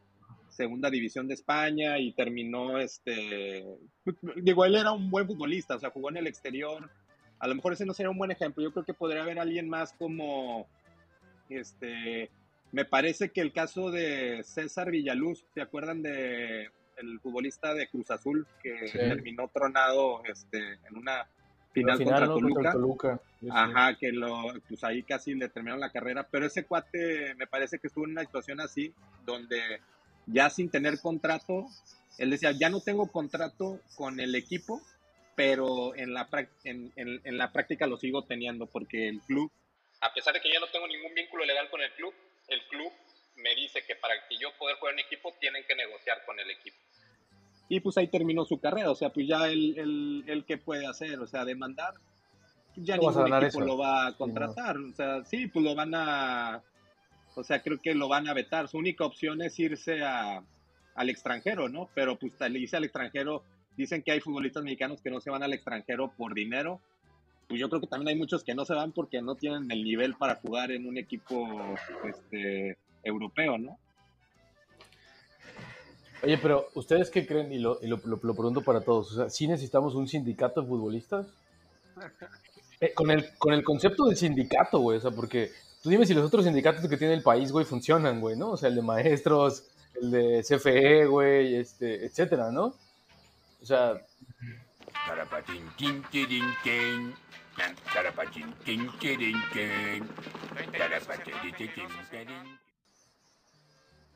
[0.48, 3.64] segunda división de España y terminó este
[4.36, 6.90] digo él era un buen futbolista o sea jugó en el exterior
[7.38, 9.68] a lo mejor ese no sería un buen ejemplo yo creo que podría haber alguien
[9.68, 10.66] más como
[11.50, 12.30] este
[12.72, 18.10] me parece que el caso de César Villaluz se acuerdan de el futbolista de Cruz
[18.10, 18.98] Azul que Sí.
[18.98, 20.58] terminó tronado este
[20.88, 21.28] en una
[21.80, 22.34] final, final, contra ¿no?
[22.34, 23.20] Toluca Contra el Toluca.
[23.40, 23.52] Sí, sí.
[23.52, 27.78] Ajá, que lo, pues ahí casi le terminaron la carrera, pero ese cuate me parece
[27.78, 28.92] que estuvo en una situación así,
[29.24, 29.80] donde
[30.26, 31.66] ya sin tener contrato,
[32.18, 34.80] él decía, ya no tengo contrato con el equipo,
[35.34, 36.28] pero en la,
[36.64, 39.50] en, en- en la práctica lo sigo teniendo, porque el club,
[40.00, 42.12] a pesar de que ya no tengo ningún vínculo legal con el club,
[42.48, 42.90] el club
[43.36, 46.50] me dice que para que yo poder jugar en equipo tienen que negociar con el
[46.50, 46.76] equipo.
[47.68, 50.86] Y pues ahí terminó su carrera, o sea, pues ya él, él, él qué puede
[50.86, 51.94] hacer, o sea, demandar,
[52.76, 53.60] ya No ningún equipo eso.
[53.60, 56.62] lo va a contratar, o sea, sí, pues lo van a,
[57.34, 60.42] o sea, creo que lo van a vetar, su única opción es irse a,
[60.94, 61.88] al extranjero, ¿no?
[61.94, 63.42] Pero pues le dice al extranjero,
[63.76, 66.80] dicen que hay futbolistas mexicanos que no se van al extranjero por dinero.
[67.46, 69.84] Pues yo creo que también hay muchos que no se van porque no tienen el
[69.84, 71.46] nivel para jugar en un equipo
[72.04, 73.78] este, europeo, ¿no?
[76.22, 77.52] Oye, pero ¿ustedes qué creen?
[77.52, 79.12] Y lo, y lo, lo- lo pregunto para todos.
[79.12, 81.26] O sea, ¿sí necesitamos un sindicato de futbolistas?
[82.80, 84.98] Eh, con, el, con el concepto del sindicato, güey.
[84.98, 85.50] O sea, porque
[85.82, 88.50] tú dime si los otros sindicatos que tiene el país, güey, funcionan, güey, ¿no?
[88.52, 89.64] O sea, el de maestros,
[90.00, 92.74] el de CFE, güey, este, etcétera, ¿no?
[93.62, 93.94] O sea,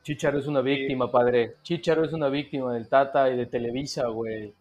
[0.03, 1.57] Chicharo es una víctima, padre.
[1.63, 4.53] Chicharo es una víctima del Tata y de Televisa, güey.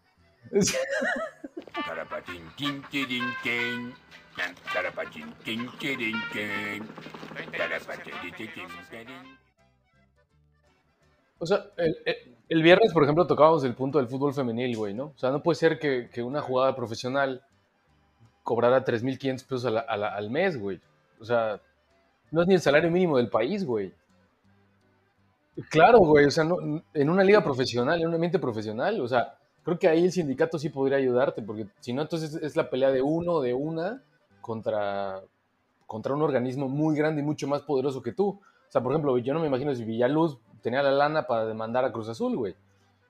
[11.39, 12.17] O sea, el, el-
[12.51, 15.13] el viernes, por ejemplo, tocábamos el punto del fútbol femenil, güey, ¿no?
[15.15, 17.43] O sea, no puede ser que, que una jugada profesional
[18.43, 20.81] cobrara 3.500 pesos a la- a la- al mes, güey.
[21.21, 21.61] O sea,
[22.33, 23.93] no es ni el salario mínimo del país, güey.
[25.69, 29.37] Claro, güey, o sea, no- en una liga profesional, en un ambiente profesional, o sea,
[29.63, 32.91] creo que ahí el sindicato sí podría ayudarte, porque si no, entonces es la pelea
[32.91, 34.03] de uno, de una,
[34.41, 35.21] contra,
[35.87, 38.29] contra un organismo muy grande y mucho más poderoso que tú.
[38.29, 41.85] O sea, por ejemplo, yo no me imagino si Villaluz tenía la lana para demandar
[41.85, 42.55] a Cruz Azul, güey.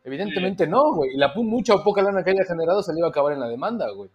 [0.03, 1.11] Evidentemente no, güey.
[1.14, 3.40] Y la mucha o poca lana que haya generado se le iba a acabar en
[3.40, 4.11] la demanda, güey.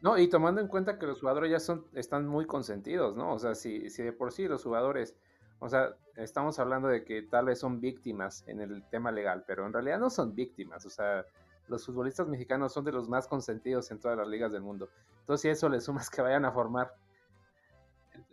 [0.00, 3.32] No, y tomando en cuenta que los jugadores ya son, están muy consentidos, ¿no?
[3.32, 5.16] O sea, si, si de por sí los jugadores,
[5.60, 9.66] o sea, estamos hablando de que tal vez son víctimas en el tema legal, pero
[9.66, 11.24] en realidad no son víctimas, o sea,
[11.68, 14.88] los futbolistas mexicanos son de los más consentidos en todas las ligas del mundo.
[15.20, 16.94] Entonces, si eso le sumas que vayan a formar,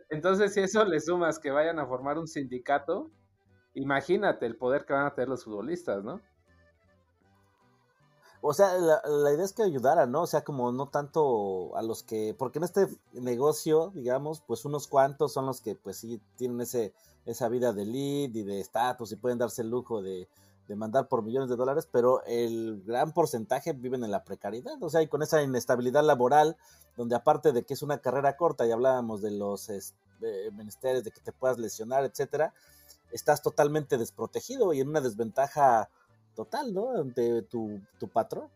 [0.10, 3.12] entonces si eso le sumas que vayan a formar un sindicato,
[3.74, 6.22] imagínate el poder que van a tener los futbolistas, ¿no?
[8.48, 10.22] O sea, la, la idea es que ayudara, ¿no?
[10.22, 14.88] O sea, como no tanto a los que, porque en este negocio, digamos, pues unos
[14.88, 16.94] cuantos son los que pues sí tienen ese,
[17.26, 20.28] esa vida de lead y de estatus y pueden darse el lujo de,
[20.68, 24.90] de mandar por millones de dólares, pero el gran porcentaje viven en la precariedad, o
[24.92, 26.56] sea, y con esa inestabilidad laboral,
[26.98, 31.04] donde aparte de que es una carrera corta y hablábamos de los es- eh, menesteres,
[31.04, 32.54] de que te puedas lesionar, etcétera,
[33.12, 35.90] estás totalmente desprotegido y en una desventaja
[36.36, 36.92] total, ¿no?
[36.92, 38.50] Ante tu, tu patrón.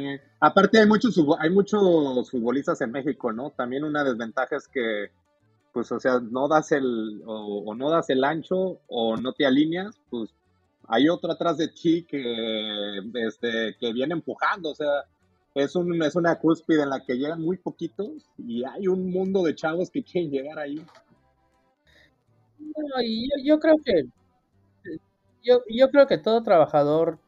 [0.00, 3.50] Eh, aparte hay muchos hay muchos futbolistas en México, ¿no?
[3.50, 5.10] También una desventaja es que
[5.72, 9.46] pues o sea, no das el o, o no das el ancho o no te
[9.46, 10.30] alineas, pues
[10.88, 15.04] hay otro atrás de ti que este que viene empujando, o sea,
[15.54, 19.42] es un es una cúspide en la que llegan muy poquitos y hay un mundo
[19.42, 20.84] de chavos que quieren llegar ahí.
[22.58, 24.04] No, y yo, yo creo que
[25.42, 27.18] yo, yo creo que todo trabajador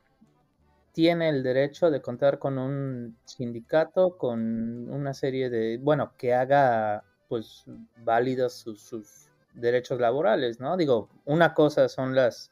[0.92, 7.04] tiene el derecho de contar con un sindicato, con una serie de, bueno, que haga
[7.28, 7.64] pues
[8.04, 10.76] válidos sus, derechos laborales, ¿no?
[10.76, 12.50] Digo, una cosa son las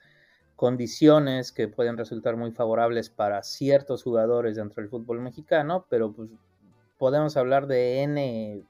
[0.57, 6.31] condiciones que pueden resultar muy favorables para ciertos jugadores dentro del fútbol mexicano, pero pues
[6.99, 8.65] podemos hablar de N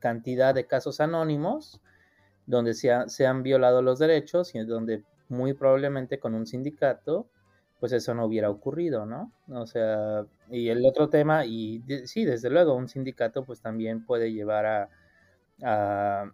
[0.00, 1.80] cantidad de casos anónimos
[2.46, 7.28] donde se, ha- se han violado los derechos y donde muy probablemente con un sindicato
[7.78, 9.32] pues eso no hubiera ocurrido, ¿no?
[9.48, 14.32] O sea, y el otro tema, y sí, desde luego, un sindicato pues también puede
[14.32, 14.88] llevar a,
[15.62, 16.32] a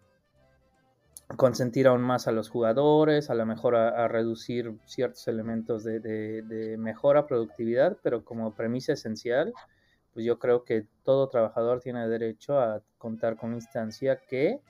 [1.36, 6.42] consentir aún más a los jugadores, a lo mejor a, reducir ciertos elementos de, de-
[6.42, 9.52] de mejora, productividad, pero como premisa esencial,
[10.14, 14.60] pues yo creo que todo trabajador tiene derecho a contar con instancia que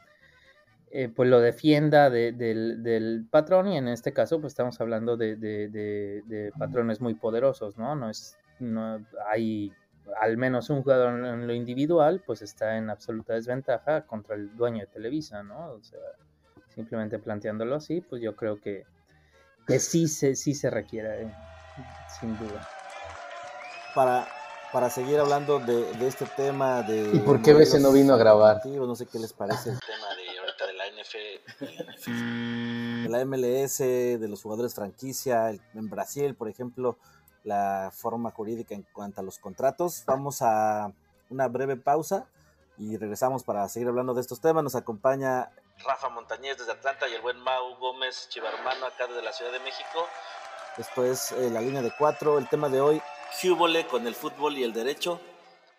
[0.90, 5.16] eh, pues lo defienda de- del, del patrón y en este caso pues estamos hablando
[5.16, 7.94] de, de- de- de patrones muy poderosos, ¿no?
[7.96, 9.72] No es, no hay
[10.20, 14.80] al menos un jugador en, lo individual pues está en absoluta desventaja contra el dueño
[14.80, 15.72] de Televisa, ¿no?
[15.72, 15.98] O sea,
[16.74, 18.84] simplemente planteándolo así, pues yo creo que,
[19.66, 21.28] que sí se, sí se requiere, eh,
[22.20, 22.66] sin duda.
[23.94, 24.28] Para,
[24.72, 27.10] para seguir hablando de, de este tema de...
[27.14, 28.60] ¿Y por qué Bese no vino a grabar?
[28.64, 30.06] No sé qué les parece el tema
[31.12, 33.78] de ahorita de la NFL, de la MLS,
[34.18, 36.96] de los jugadores franquicia, el- en Brasil, por ejemplo,
[37.44, 40.02] la forma jurídica en cuanto a los contratos.
[40.06, 40.92] Vamos a
[41.30, 42.26] una breve pausa
[42.78, 44.62] y regresamos para seguir hablando de estos temas.
[44.64, 45.50] Nos acompaña
[45.84, 49.60] Rafa Montañez desde Atlanta y el buen Mau Gómez Chivarmano acá desde la Ciudad de
[49.60, 50.06] México.
[50.78, 52.38] Esto es eh, la línea de cuatro.
[52.38, 53.00] El tema de hoy,
[53.40, 55.20] ¿qué con el fútbol y el derecho?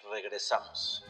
[0.10, 1.04] Regresamos.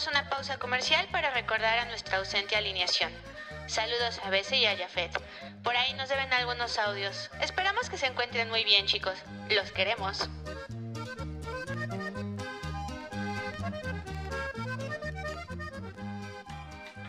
[0.00, 3.12] Hacemos una pausa comercial para recordar a nuestra ausente alineación.
[3.66, 5.12] Saludos a Bese y a Jafet.
[5.62, 7.30] Por ahí nos deben algunos audios.
[7.42, 9.18] Esperamos que se encuentren muy bien, chicos.
[9.50, 10.26] Los queremos.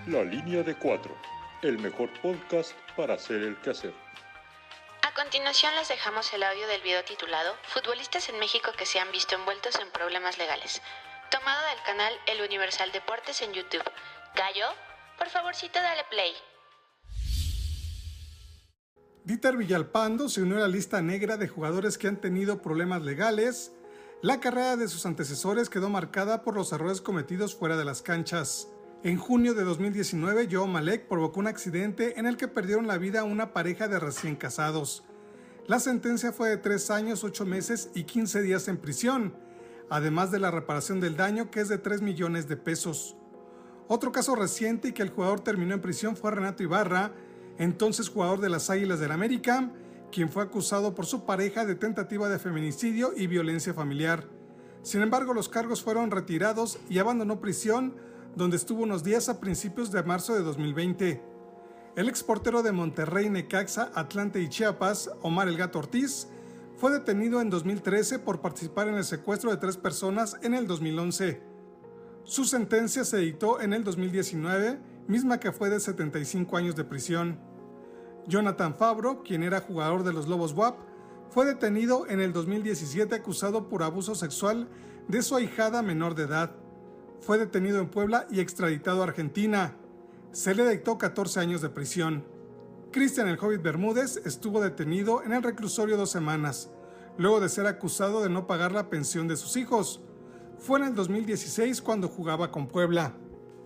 [0.08, 1.16] La línea de cuatro,
[1.62, 3.94] el mejor podcast para hacer el quehacer.
[5.04, 9.14] A continuación les dejamos el audio del video titulado Futbolistas en México que se han
[9.14, 10.82] visto envueltos en problemas legales,
[11.32, 13.90] tomado del canal El Universal Deportes en YouTube.
[14.36, 14.66] Gallo,
[15.18, 16.34] por favorcito dale play.
[19.24, 23.72] Dieter Villalpando se unió a la lista negra de jugadores que han tenido problemas legales.
[24.22, 28.68] La carrera de sus antecesores quedó marcada por los errores cometidos fuera de las canchas.
[29.04, 33.24] En junio de 2019, Joe Malek provocó un accidente en el que perdieron la vida
[33.24, 35.06] una pareja de recién casados.
[35.66, 39.34] La sentencia fue de 3 años, 8 meses y 15 días en prisión,
[39.92, 43.18] además de la reparación del daño que es de 3 millones de pesos.
[43.89, 47.12] Otro caso reciente y que el jugador terminó en prisión fue Renato Ibarra,
[47.58, 49.70] entonces jugador de las Águilas del América,
[50.10, 54.30] quien fue acusado por su pareja de tentativa de feminicidio y violencia familiar.
[54.82, 57.96] Sin embargo, los cargos fueron retirados y abandonó prisión
[58.34, 61.22] donde estuvo unos días a principios de marzo de 2020.
[61.98, 66.30] El exportero de Monterrey, Necaxa, Atlante y Chiapas, Omar El Gato Ortiz,
[66.82, 71.40] fue detenido en 2013 por participar en el secuestro de tres personas en el 2011.
[72.24, 77.40] Su sentencia se dictó en el 2019, misma que fue de 75 años de prisión.
[78.26, 80.80] Jonathan Fabro, quien era jugador de los Lobos WAP,
[81.30, 84.68] fue detenido en el 2017 acusado por abuso sexual
[85.08, 86.56] de su ahijada menor de edad
[87.20, 89.76] fue detenido en Puebla y extraditado a Argentina.
[90.32, 92.26] Se le dictó 14 años de prisión.
[92.92, 96.70] Cristian el Hobbit Bermúdez estuvo detenido en el reclusorio dos semanas,
[97.18, 100.02] luego de ser acusado de no pagar la pensión de sus hijos.
[100.58, 103.14] Fue en el 2016 cuando jugaba con Puebla.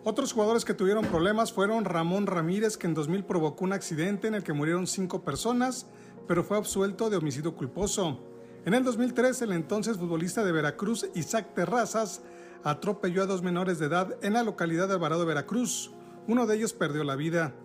[0.03, 4.35] Otros jugadores que tuvieron problemas fueron Ramón Ramírez, que en 2000 provocó un accidente en
[4.35, 5.87] el que murieron cinco personas,
[6.27, 8.19] pero fue absuelto de homicidio culposo.
[8.63, 12.21] En el 2003, el entonces futbolista de Veracruz, Isaac Terrazas,
[12.63, 15.91] atropelló a dos menores de edad en la localidad de Alvarado, Veracruz.
[16.27, 17.55] Uno de ellos perdió la vida.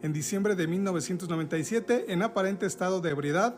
[0.00, 3.56] En diciembre de 1997, en aparente estado de ebriedad,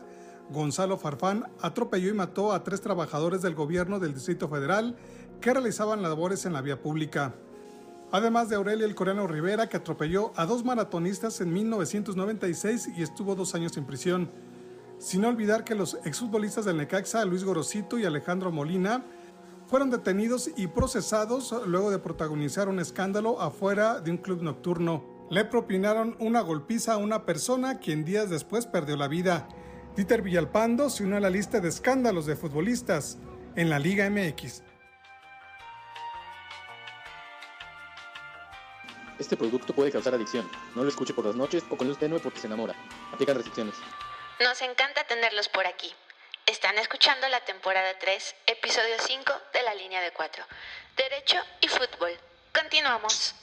[0.49, 4.95] Gonzalo Farfán atropelló y mató a tres trabajadores del gobierno del Distrito Federal
[5.39, 7.35] que realizaban labores en la vía pública.
[8.11, 13.35] Además de Aurelio el Coreano Rivera, que atropelló a dos maratonistas en 1996 y estuvo
[13.35, 14.31] dos años en prisión.
[14.97, 19.05] Sin olvidar que los exfutbolistas del Necaxa, Luis Gorosito y Alejandro Molina,
[19.67, 25.10] fueron detenidos y procesados luego de protagonizar un escándalo afuera de un club nocturno.
[25.31, 29.47] Le propinaron una golpiza a una persona quien días después perdió la vida.
[29.95, 33.17] Dieter Villalpando se unió a la lista de escándalos de futbolistas
[33.55, 34.61] en la Liga MX.
[39.19, 40.51] Este producto puede causar adicción.
[40.75, 42.75] No lo escuche por las noches o con luz tenue porque se enamora.
[43.13, 43.75] Aplican restricciones.
[44.41, 45.93] Nos encanta tenerlos por aquí.
[46.45, 50.43] Están escuchando la temporada 3, episodio 5 de la línea de 4.
[50.97, 52.11] Derecho y fútbol.
[52.53, 53.35] Continuamos.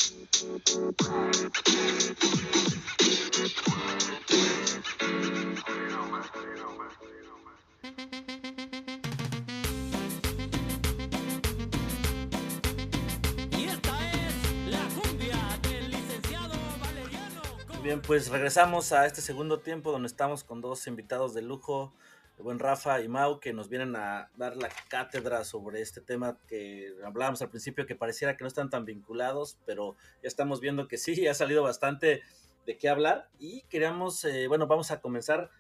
[17.83, 21.95] Bien, pues regresamos a este segundo tiempo donde estamos con dos invitados de lujo,
[22.39, 26.39] el buen Rafa y Mau, que nos vienen a dar la cátedra sobre este tema
[26.47, 30.87] que hablábamos al principio, que pareciera que no están tan vinculados, pero ya estamos viendo
[30.87, 32.23] que sí, ha salido bastante
[32.65, 35.51] de qué hablar y queríamos, eh, bueno, vamos a comenzar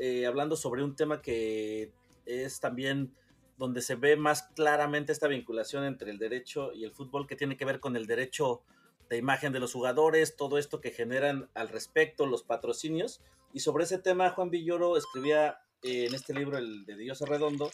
[0.00, 1.92] eh, hablando sobre un tema que
[2.26, 3.14] es también
[3.56, 7.56] donde se ve más claramente esta vinculación entre el derecho y el fútbol, que tiene
[7.56, 8.62] que ver con el derecho
[9.08, 13.20] de imagen de los jugadores, todo esto que generan al respecto, los patrocinios.
[13.52, 17.70] Y sobre ese tema, Juan Villoro escribía eh, en este libro, el de Dios Redondo,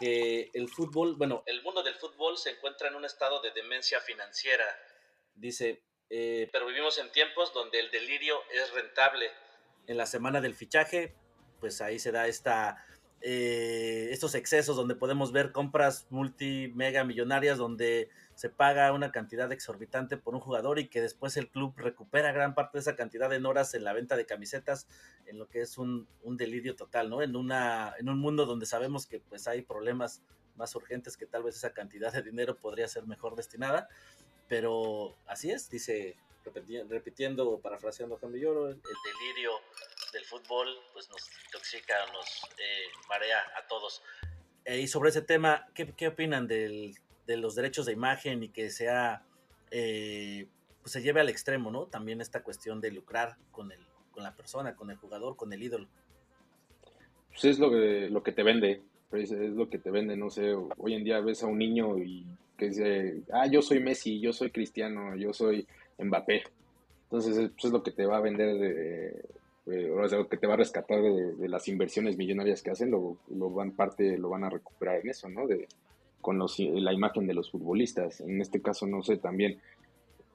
[0.00, 4.00] que el fútbol, bueno, el mundo del fútbol se encuentra en un estado de demencia
[4.00, 4.64] financiera.
[5.36, 9.30] Dice, eh, pero vivimos en tiempos donde el delirio es rentable.
[9.86, 11.14] En la semana del fichaje,
[11.60, 12.84] pues ahí se da esta,
[13.20, 19.50] eh, estos excesos donde podemos ver compras multi, mega millonarias donde se paga una cantidad
[19.52, 23.32] exorbitante por un jugador y que después el club recupera gran parte de esa cantidad
[23.32, 24.86] en horas en la venta de camisetas,
[25.26, 27.22] en lo que es un, un delirio total, ¿no?
[27.22, 30.22] En, una, en un mundo donde sabemos que pues hay problemas
[30.56, 33.88] más urgentes que tal vez esa cantidad de dinero podría ser mejor destinada,
[34.48, 36.16] pero así es, dice,
[36.88, 39.52] repitiendo, parafraseando a el, el delirio
[40.12, 44.02] del fútbol pues nos intoxica, nos eh, marea a todos.
[44.64, 46.94] Eh, y sobre ese tema, ¿qué, qué opinan del,
[47.26, 49.22] de los derechos de imagen y que sea
[49.70, 50.46] eh,
[50.82, 51.86] pues se lleve al extremo, ¿no?
[51.86, 53.80] También esta cuestión de lucrar con, el,
[54.12, 55.86] con la persona, con el jugador, con el ídolo.
[57.30, 60.52] Pues es lo que, lo que te vende, es lo que te vende, no sé,
[60.76, 62.26] hoy en día ves a un niño y
[62.58, 65.66] que dice, ah, yo soy Messi, yo soy Cristiano, yo soy
[65.98, 66.44] Mbappé.
[67.04, 69.24] Entonces, es, pues es lo que te va a vender, de,
[69.66, 72.70] de- o sea, lo que te va a rescatar de, de las inversiones millonarias que
[72.70, 75.46] hacen, lo, lo van parte, lo van a recuperar en eso, ¿no?
[75.46, 75.66] De,
[76.24, 78.20] con los, la imagen de los futbolistas.
[78.22, 79.60] En este caso, no sé, también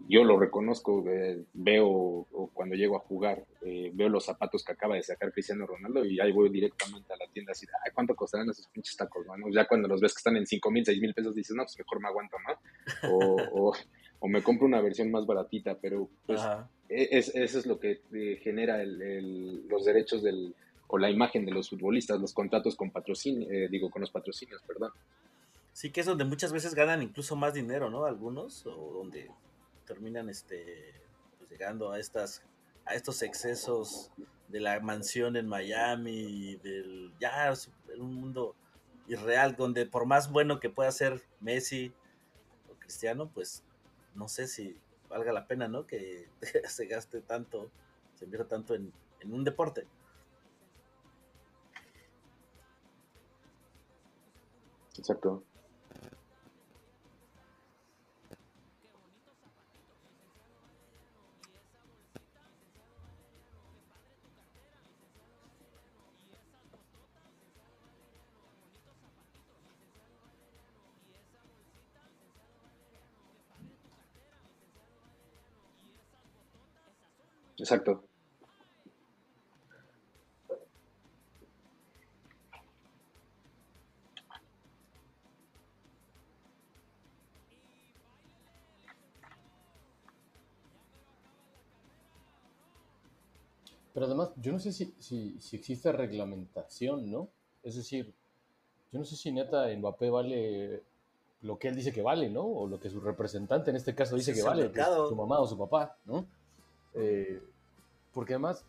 [0.08, 4.72] yo lo reconozco, eh, veo o cuando llego a jugar, eh, veo los zapatos que
[4.72, 8.16] acaba de sacar Cristiano Ronaldo y ahí voy directamente a la tienda así, ay, ¿cuánto
[8.16, 9.26] costarán esos pinches tacos?
[9.26, 9.50] ¿no?
[9.52, 11.78] Ya cuando los ves que están en 5 mil, 6 mil pesos, dices, no, pues
[11.80, 13.12] mejor me aguanto, ¿no?
[13.12, 13.18] O,
[13.72, 13.74] o,
[14.20, 16.40] o me compro una versión más baratita, pero pues
[16.88, 20.54] e- es, eso es lo que eh, genera el- el- los derechos del,
[20.88, 24.62] o la imagen de los futbolistas, los contratos con patrocinio, eh, digo, con los patrocinios,
[24.66, 24.92] perdón.
[25.80, 28.04] Sí, que es donde muchas veces ganan incluso más dinero, ¿no?
[28.04, 29.32] Algunos, o donde
[29.86, 30.94] terminan este
[31.38, 32.44] pues, llegando a estas
[32.84, 34.12] a estos excesos
[34.50, 37.54] de la mansión en Miami, del ya
[37.98, 38.58] un mundo
[39.08, 41.94] irreal donde por más bueno que pueda ser Messi
[42.70, 43.64] o Cristiano, pues
[44.16, 44.78] no sé si
[45.08, 45.88] valga la pena, ¿no?
[45.88, 46.28] Que
[46.68, 47.72] se gaste tanto,
[48.16, 49.88] se invierta tanto en, en un deporte.
[54.98, 55.42] Exacto.
[77.60, 78.04] Exacto.
[93.94, 97.30] Pero además, yo no sé si, si, si existe reglamentación, ¿no?
[97.64, 98.14] Es decir,
[98.94, 100.84] yo no sé si neta Mbappé vale
[101.42, 102.46] lo que él dice que vale, ¿no?
[102.46, 104.72] O lo que su representante en este caso dice Es que vale,
[105.08, 106.26] su mamá o su papá, ¿no?
[106.96, 107.42] Eh,
[108.14, 108.64] porque además,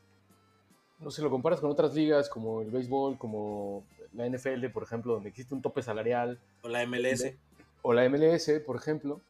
[0.98, 5.14] no sé, lo comparas con otras ligas como el béisbol, como la NFL, por ejemplo,
[5.14, 6.38] donde existe un tope salarial.
[6.62, 7.22] O la MLS.
[7.24, 7.36] de-
[7.82, 9.20] o la MLS, por ejemplo,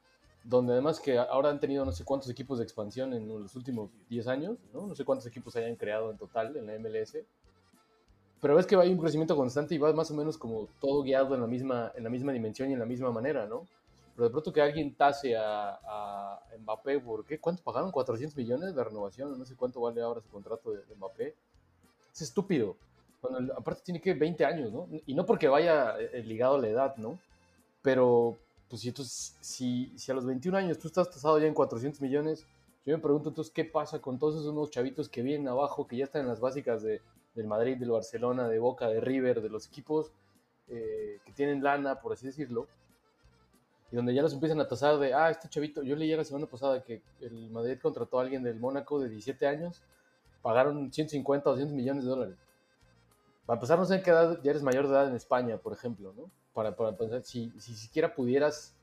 [0.42, 3.90] donde además que ahora han tenido no sé cuántos equipos de expansión en los últimos
[4.08, 4.86] 10 años, ¿no?
[4.86, 7.24] No sé cuántos equipos hayan creado en total en la MLS.
[8.40, 11.34] Pero ves que hay un crecimiento constante y va más o menos como todo guiado
[11.34, 13.66] en la misma, en la misma dimensión y en la misma manera, ¿no?
[14.20, 17.40] Pero de pronto que alguien tase a, a Mbappé, ¿por qué?
[17.40, 17.90] ¿Cuánto pagaron?
[17.90, 19.38] ¿400 millones de renovación?
[19.38, 21.34] No sé cuánto vale ahora su contrato de, de Mbappé.
[22.12, 22.76] Es estúpido.
[23.38, 24.88] El- aparte tiene que 20 años, ¿no?
[25.06, 27.18] Y no porque vaya eh, ligado a la edad, ¿no?
[27.82, 28.36] Pero,
[28.68, 32.46] pues entonces, si, si a los 21 años tú estás tasado ya en 400 millones,
[32.86, 35.96] yo me pregunto entonces qué pasa con todos esos nuevos chavitos que vienen abajo, que
[35.96, 37.00] ya están en las básicas de,
[37.34, 40.12] del Madrid, del Barcelona, de Boca, de River, de los equipos
[40.68, 42.68] eh, que tienen lana, por así decirlo,
[43.92, 46.46] y donde ya los empiezan a tasar de, ah, este chavito, yo leí la semana
[46.46, 49.82] pasada que el Madrid contrató a alguien del Mónaco de 17 años,
[50.42, 52.36] pagaron 150 o 200 millones de dólares.
[53.46, 55.72] Para empezar, no sé en qué edad ya eres mayor de edad en España, por
[55.72, 56.30] ejemplo, ¿no?
[56.54, 58.74] Para, para pensar, si, si siquiera pudieras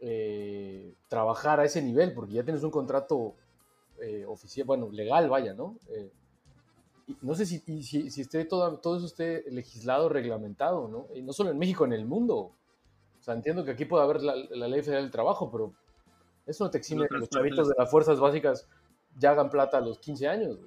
[0.00, 3.34] eh, trabajar a ese nivel, porque ya tienes un contrato
[4.00, 5.76] eh, oficial, bueno, legal, vaya, ¿no?
[5.90, 6.10] Eh,
[7.22, 11.06] no sé si, si esté todo, todo eso esté legislado, reglamentado, ¿no?
[11.14, 12.52] Y no solo en México, en el mundo.
[13.28, 15.74] Sea, entiendo que aquí puede haber la, la ley federal del trabajo, pero
[16.46, 18.66] eso no te exime que los chavitos de las fuerzas básicas
[19.18, 20.58] ya hagan plata a los 15 años.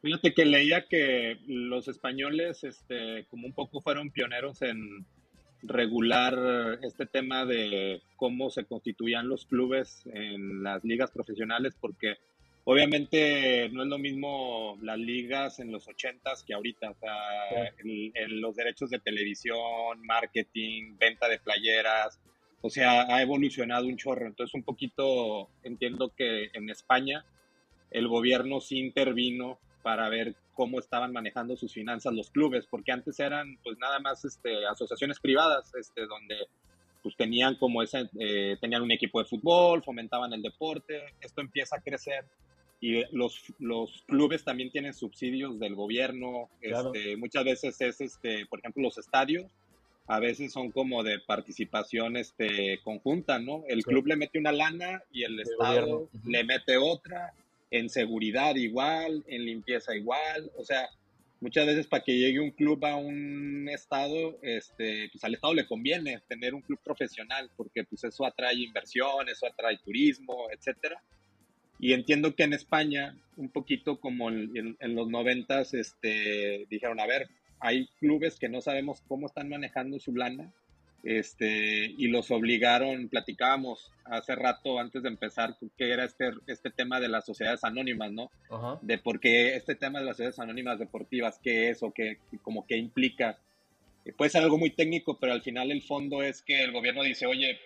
[0.00, 5.04] Fíjate que leía que los españoles, este, como un poco fueron pioneros en
[5.62, 12.18] regular este tema de cómo se constituían los clubes en las ligas profesionales, porque
[12.64, 18.40] obviamente no es lo mismo las ligas en los ochentas que ahorita, o sea, el-
[18.40, 22.18] los derechos de televisión, marketing, venta de playeras,
[22.62, 27.24] o sea, ha evolucionado un chorro, entonces un poquito entiendo que en España
[27.90, 33.20] el gobierno sí intervino para ver cómo estaban manejando sus finanzas los clubes, porque antes
[33.20, 36.46] eran pues nada más este, asociaciones privadas, este, donde
[37.02, 41.76] pues tenían como ese, eh, tenían un equipo de fútbol, fomentaban el deporte, esto empieza
[41.76, 42.24] a crecer
[42.86, 46.92] y los, los clubes también tienen subsidios del gobierno, Claro.
[46.94, 49.46] este, muchas veces es, este, por ejemplo, los estadios,
[50.06, 53.64] a veces son como de participación este, conjunta, ¿no?
[53.68, 53.84] El Sí.
[53.84, 55.96] club le mete una lana y el Estado gobierno.
[56.12, 56.30] Ujú.
[56.30, 57.32] le mete otra,
[57.70, 60.88] en seguridad igual, en limpieza igual, o sea,
[61.40, 65.66] Muchas veces para que llegue un club a un estado, este, pues al estado le
[65.66, 71.02] conviene tener un club profesional, porque pues eso atrae inversión, eso atrae turismo, etcétera.
[71.84, 76.98] Y entiendo que en España, un poquito como en, en- en los noventas, este, dijeron,
[76.98, 77.28] a ver,
[77.60, 80.50] hay clubes que no sabemos cómo están manejando su lana,
[81.02, 87.00] este, y los obligaron, platicábamos hace rato antes de empezar, que era este, este tema
[87.00, 88.30] de las sociedades anónimas, ¿no?
[88.48, 88.78] Ajá.
[88.80, 92.66] De por qué este tema de las sociedades anónimas deportivas, qué es o qué, como
[92.66, 93.38] qué implica.
[94.06, 97.02] Eh, Puede ser algo muy técnico, pero al final el fondo es que el gobierno
[97.02, 97.58] dice, oye,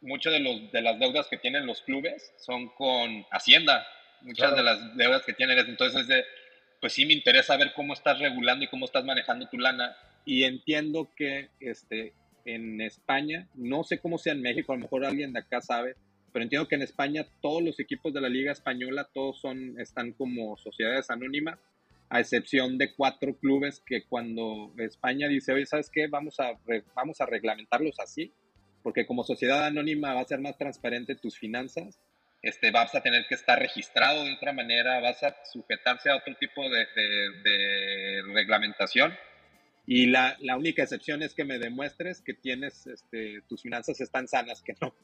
[0.00, 3.86] muchas de, los, de las deudas que tienen los clubes son con Hacienda,
[4.22, 4.56] muchas Claro.
[4.56, 6.24] de las deudas que tienen, es- entonces de,
[6.80, 9.96] pues sí me interesa ver cómo estás regulando y cómo estás manejando tu lana.
[10.24, 12.12] Y entiendo que este,
[12.44, 15.94] en España, no sé cómo sea en México, a lo mejor alguien de acá sabe,
[16.32, 20.12] pero entiendo que en España todos los equipos de la Liga Española, todos son, están
[20.12, 21.58] como sociedades anónimas,
[22.08, 26.06] a excepción de cuatro clubes que cuando España dice, oye, ¿sabes qué?
[26.08, 26.52] Vamos a,
[26.94, 28.32] vamos a reglamentarlos así,
[28.86, 31.98] porque como sociedad anónima va a ser más transparente tus finanzas,
[32.40, 36.36] este, vas a tener que estar registrado de otra manera, vas a sujetarse a otro
[36.36, 39.12] tipo de, de- de reglamentación.
[39.88, 44.28] Y la, la única excepción es que me demuestres que tienes, este, tus finanzas están
[44.28, 44.94] sanas, que no,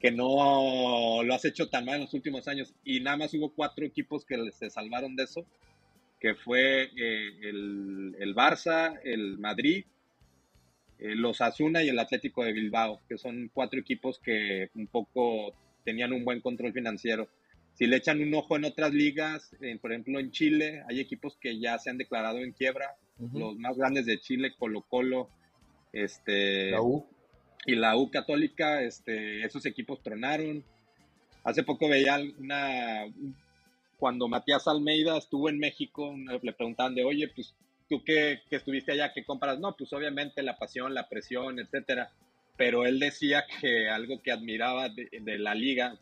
[0.00, 2.74] que no lo has hecho tan mal en los últimos años.
[2.82, 5.46] Y nada más hubo cuatro equipos que se salvaron de eso,
[6.18, 9.84] que fue eh, el, el Barça, el Madrid,
[10.98, 16.12] los Asuna y el Atlético de Bilbao, que son cuatro equipos que un poco tenían
[16.12, 17.28] un buen control financiero.
[17.74, 21.36] Si le echan un ojo en otras ligas, eh, por ejemplo en Chile, hay equipos
[21.36, 22.96] que ya se han declarado en quiebra.
[23.32, 25.28] Los más grandes de Chile, Colo Colo,
[25.92, 27.04] este, La U.
[27.66, 30.64] y la U Católica, este, esos equipos tronaron.
[31.42, 33.06] Hace poco veía una,
[33.98, 37.54] cuando Matías Almeida estuvo en México, le preguntaban de, oye, pues
[37.88, 39.58] tú que, que estuviste allá, ¿qué compras?
[39.58, 42.10] No, pues obviamente la pasión, la presión, etcétera.
[42.56, 45.96] Pero él decía que algo que admiraba de, de la liga,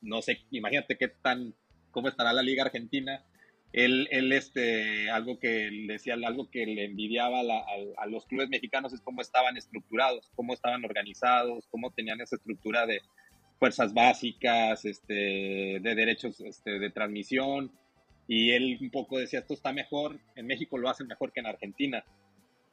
[0.00, 1.54] no sé, imagínate qué tan,
[1.90, 3.24] cómo estará la liga argentina.
[3.72, 8.26] Él, él este, algo que decía, algo que le envidiaba a, la- a- a los
[8.26, 13.00] clubes mexicanos es cómo estaban estructurados, cómo estaban organizados, cómo tenían esa estructura de
[13.58, 15.14] fuerzas básicas, este,
[15.80, 17.72] de derechos este, de transmisión.
[18.34, 21.46] Y él un poco decía, esto está mejor, en México lo hacen mejor que en
[21.46, 22.02] Argentina.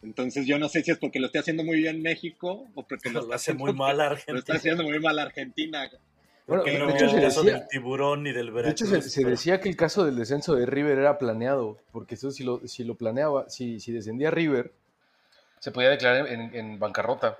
[0.01, 3.09] Entonces yo no sé si es porque lo esté haciendo muy bien México o porque
[3.11, 4.57] lo, Lo está hace haciendo- muy mal a Lo está Argentina.
[4.57, 5.89] haciendo muy mal Argentina.
[6.47, 8.81] Bueno, de no hecho se caso decía- del tiburón ni del De Veracruz.
[8.89, 12.31] hecho, se, se decía que el caso del descenso de River era planeado, porque eso
[12.31, 14.71] si lo, si lo planeaba, si, si descendía River,
[15.59, 17.37] se podía declarar en, en bancarrota.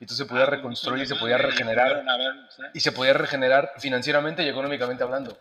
[0.00, 2.62] Y entonces se podía reconstruir, se podía regenerar, A ver, sí.
[2.74, 5.36] y se podía regenerar financieramente y económicamente hablando.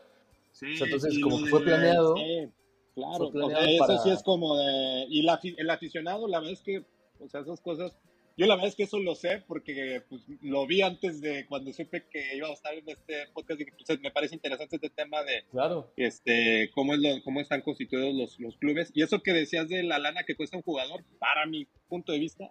[0.62, 2.16] Sí, O sea, entonces, como que fue planeado.
[2.16, 2.47] sí,
[2.95, 5.05] claro, fue planeado eso sí es como de...
[5.09, 6.84] Y la el aficionado, la verdad es que,
[7.20, 7.97] o sea, esas cosas...
[8.38, 11.74] Yo la verdad es que eso lo sé porque pues, lo vi antes de cuando
[11.74, 14.89] supe que iba a estar en este podcast y que pues, me parece interesante este
[14.89, 15.91] tema de Claro.
[15.97, 18.89] este cómo, es lo- cómo están constituidos los, los clubes.
[18.95, 22.20] Y eso que decías de la lana que cuesta un jugador, para mi punto de
[22.20, 22.49] vista,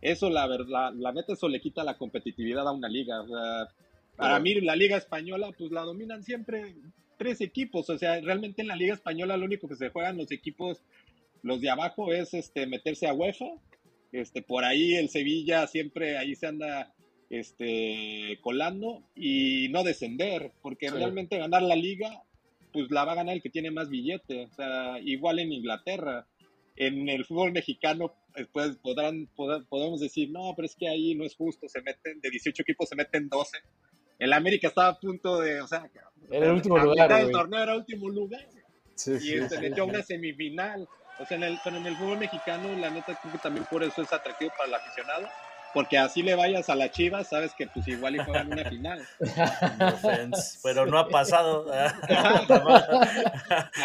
[0.00, 3.20] eso la verdad, la neta, eso le quita la competitividad a una liga.
[3.20, 3.68] O sea,
[4.16, 6.74] para mí la liga española, pues la dominan siempre
[7.20, 7.88] tres equipos.
[7.90, 10.82] O sea, realmente en la liga española lo único que se juegan los equipos,
[11.42, 13.46] los de abajo, es este meterse a UEFA.
[14.10, 16.92] Este, por ahí el Sevilla siempre ahí se anda
[17.28, 20.94] este, colando y no descender, porque Sí.
[20.96, 22.22] realmente ganar la liga,
[22.72, 24.44] pues la va a ganar el que tiene más billete.
[24.44, 26.26] O sea, igual en Inglaterra.
[26.76, 31.24] En el fútbol mexicano, después podrán, pod- podemos decir, no, pero es que ahí no
[31.24, 33.58] es justo, se meten, de 18 equipos se meten 12.
[34.20, 35.90] El América estaba a punto de, o sea,
[36.30, 37.32] Era el último lugar, mitad del güey.
[37.32, 38.46] torneo era último lugar
[38.94, 40.88] Sí, y se sí, metió a una semifinal.
[41.18, 43.82] O sea, en el, pero en el fútbol mexicano, la neta, creo que también por
[43.82, 45.26] eso es atractivo para el aficionado.
[45.72, 49.06] Porque así le vayas a la Chivas, sabes que pues igual y juegan una final.
[49.78, 51.66] No offense, pero no ha pasado.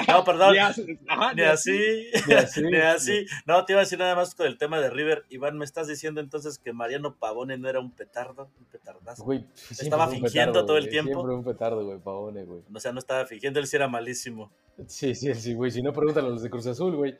[0.07, 0.53] no, perdón.
[0.53, 2.61] Ni así, ajá, Ni así, Ni así.
[2.63, 3.25] ni así.
[3.45, 5.25] No, te iba a decir nada más con el tema de River.
[5.29, 8.49] Iván, ¿me estás diciendo entonces que Mariano Pavone no era un petardo?
[8.59, 9.23] Un petardazo.
[9.23, 11.13] Güey, siempre Estaba fingiendo petardo, todo el güey, tiempo.
[11.13, 12.61] Siempre un petardo, güey, Pavone, güey.
[12.73, 14.51] O sea, no estaba fingiendo, él sí era malísimo.
[14.87, 15.71] Sí, sí, sí, güey.
[15.71, 17.17] Si no, pregúntale a los de Cruz Azul, güey.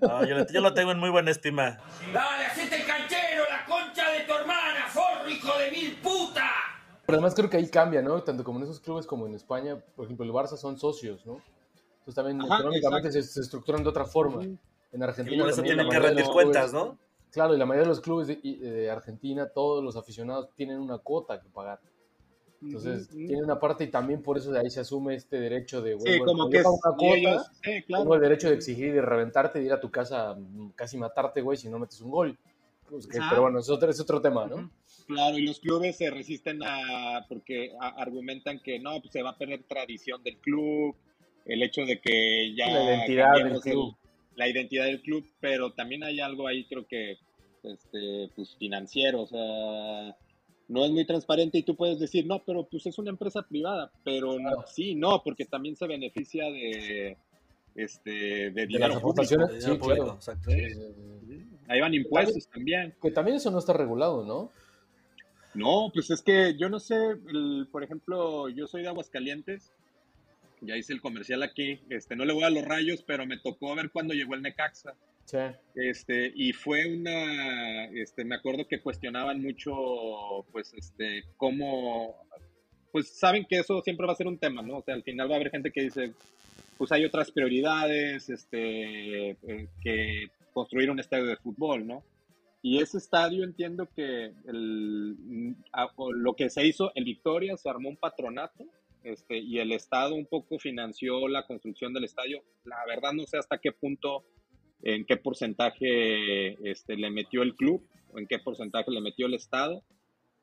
[0.00, 1.78] No, yo, lo- yo lo tengo en muy buena estima.
[2.12, 3.17] Dale, hacete el canchero,
[5.48, 6.44] hijo de mil puta.
[7.06, 8.22] Pero además creo que ahí cambia, ¿no?
[8.22, 11.40] Tanto como en esos clubes como en España, por ejemplo, el Barça son socios, ¿no?
[12.00, 14.42] Entonces también Ajá, económicamente se, se estructuran de otra forma.
[14.92, 16.98] En Argentina por eso también tienen que rendir cuentas, clubes- ¿no?
[17.30, 20.78] Claro, y la mayoría de los clubes de, y- de Argentina, todos los aficionados tienen
[20.80, 21.78] una cuota que pagar.
[22.62, 23.26] Entonces, Ujú, ujú.
[23.26, 26.18] tiene una parte y también por eso de ahí se asume este derecho de, Sí,
[26.18, 28.02] bueno, como que es- una y cuota, ellos- sí, claro.
[28.04, 30.96] tengo el derecho de exigir y de reventarte, de ir a tu casa, mm, casi
[30.96, 32.38] matarte, güey, si no metes un gol.
[32.90, 34.70] Pues que- pero bueno, es otro, es otro tema, ¿no?
[35.08, 39.30] Claro, y los clubes se resisten a, porque a- argumentan que no, pues se va
[39.30, 40.94] a perder tradición del club,
[41.46, 43.96] el hecho de que ya La identidad del el- club.
[44.36, 47.16] la identidad del club, pero también hay algo ahí, creo que,
[47.64, 50.14] este, pues financiero, o sea,
[50.68, 53.90] no es muy transparente y tú puedes decir, no, pero pues es una empresa privada,
[54.04, 57.16] pero no- sí, no, porque también se beneficia de,
[57.74, 59.22] este, de De dinero las público.
[59.34, 60.18] aportaciones, sí, claro.
[60.20, 61.44] Sí.
[61.66, 62.94] Ahí van impuestos también.
[63.00, 64.50] Que también eso no está regulado, ¿no?
[65.58, 69.72] No, pues es que yo no sé, el- por ejemplo, yo soy de Aguascalientes,
[70.60, 73.74] ya hice el comercial aquí, este, no le voy a los rayos, pero me tocó
[73.74, 74.94] ver cuando llegó el Necaxa.
[75.24, 75.38] Sí.
[75.74, 82.16] Este, y fue una, este, me acuerdo que cuestionaban mucho, pues, este, cómo,
[82.92, 84.78] pues saben que eso siempre va a ser un tema, ¿no?
[84.78, 86.12] O sea, al final va a haber gente que dice,
[86.78, 92.02] pues hay otras prioridades, este, eh, que construir un estadio de fútbol, ¿no?
[92.60, 95.54] Y ese estadio entiendo que el,
[96.14, 98.64] lo que se hizo en Victoria, se armó un patronato
[99.04, 102.42] este, y el Estado un poco financió la construcción del estadio.
[102.64, 104.24] La verdad no sé hasta qué punto,
[104.82, 109.34] en qué porcentaje este, le metió el club o en qué porcentaje le metió el
[109.34, 109.84] Estado,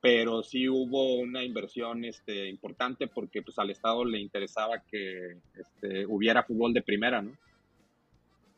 [0.01, 6.05] pero sí hubo una inversión este, importante porque pues, al Estado le interesaba que este,
[6.05, 7.37] hubiera fútbol de primera, ¿no?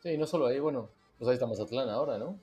[0.04, 2.40] Sí, no solo ahí, bueno, pues ahí está Mazatlán ahora, ¿no?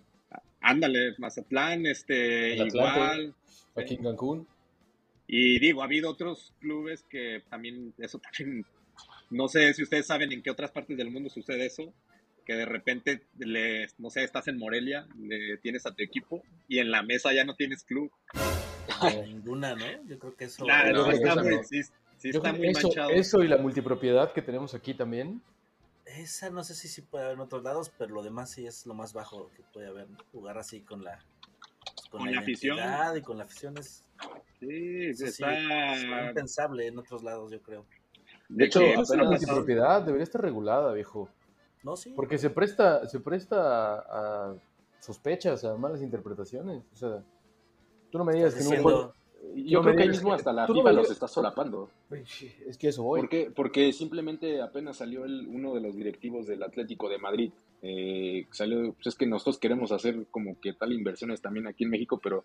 [0.60, 3.34] Ándale, Mazatlán, este, El igual.
[3.76, 4.48] Aquí en Cancún.
[5.26, 8.64] Y digo, ha habido otros clubes que también, eso también,
[9.30, 11.92] no sé si ustedes saben en qué otras partes del mundo sucede eso,
[12.44, 16.78] que de repente, le, no sé, estás en Morelia, le tienes a tu equipo y
[16.78, 18.10] en la mesa ya no tienes club.
[19.26, 19.84] Ninguna, ¿no?
[20.06, 20.64] Yo creo que eso.
[20.64, 21.62] Claro, está muy, no.
[21.62, 21.82] sí,
[22.18, 23.10] sí Yo está muy eso, manchado.
[23.10, 25.40] eso y la multipropiedad que tenemos aquí también.
[26.18, 28.86] Esa no sé si sí puede haber en otros lados, pero lo demás sí es
[28.86, 30.08] lo más bajo que puede haber.
[30.10, 30.18] ¿no?
[30.32, 31.24] Jugar así con la,
[32.10, 32.76] Con la afición.
[32.76, 34.04] identidad Y con la afición es.
[34.60, 35.40] Sí, es
[36.28, 37.84] impensable en otros lados, yo creo.
[38.48, 41.28] De hecho, la apenas- multipropiedad debería estar regulada, viejo.
[41.82, 42.12] No, sí.
[42.14, 44.54] Porque se presta, se presta a, a
[45.00, 46.82] sospechas, a malas interpretaciones.
[46.92, 47.22] O sea,
[48.10, 49.12] tú no me digas que Estás en un juego.
[49.54, 51.90] Yo no me creo que ahí mismo hasta la no FIFA los está solapando.
[52.10, 53.20] Es que eso voy.
[53.20, 53.50] ¿Por qué?
[53.54, 57.52] Porque simplemente apenas salió el, uno de los directivos del Atlético de Madrid.
[57.82, 61.90] eh, salió, pues es que nosotros queremos hacer como que tal inversiones también aquí en
[61.90, 62.44] México, pero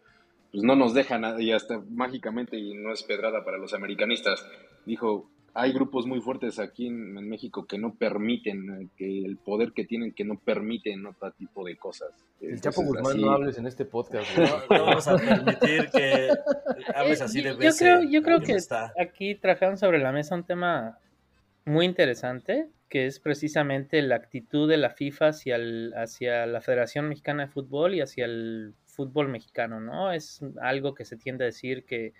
[0.51, 4.45] pues no nos dejan y hasta mágicamente, y no es pedrada para los americanistas,
[4.85, 5.29] dijo,
[5.61, 9.71] hay grupos muy fuertes aquí en, en México que no permiten, eh, que el poder
[9.73, 12.09] que tienen que no permiten otro tipo de cosas.
[12.41, 14.27] El Chapo Guzmán así- no hables en este podcast.
[14.37, 16.29] No, no vamos a permitir que
[16.95, 17.79] hables así de Eh, Yo veces.
[17.79, 18.93] creo, yo creo que está.
[18.99, 20.97] aquí trajeron sobre la mesa un tema
[21.65, 27.07] muy interesante, que es precisamente la actitud de la FIFA hacia, el- hacia la Federación
[27.09, 30.11] Mexicana de Fútbol y hacia el fútbol mexicano, ¿no?
[30.11, 32.13] Es algo que se tiende a decir que,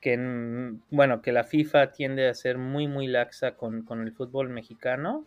[0.00, 4.12] que en- bueno, que la FIFA tiende a ser muy, muy laxa con, con el
[4.12, 5.26] fútbol mexicano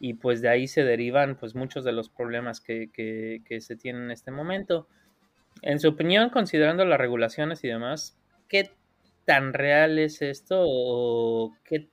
[0.00, 3.76] y pues de ahí se derivan pues muchos de los problemas que, que- que se
[3.76, 4.88] tienen en este momento.
[5.62, 8.16] En su opinión, considerando las regulaciones y demás,
[8.48, 8.70] ¿qué
[9.24, 11.88] tan real es esto o qué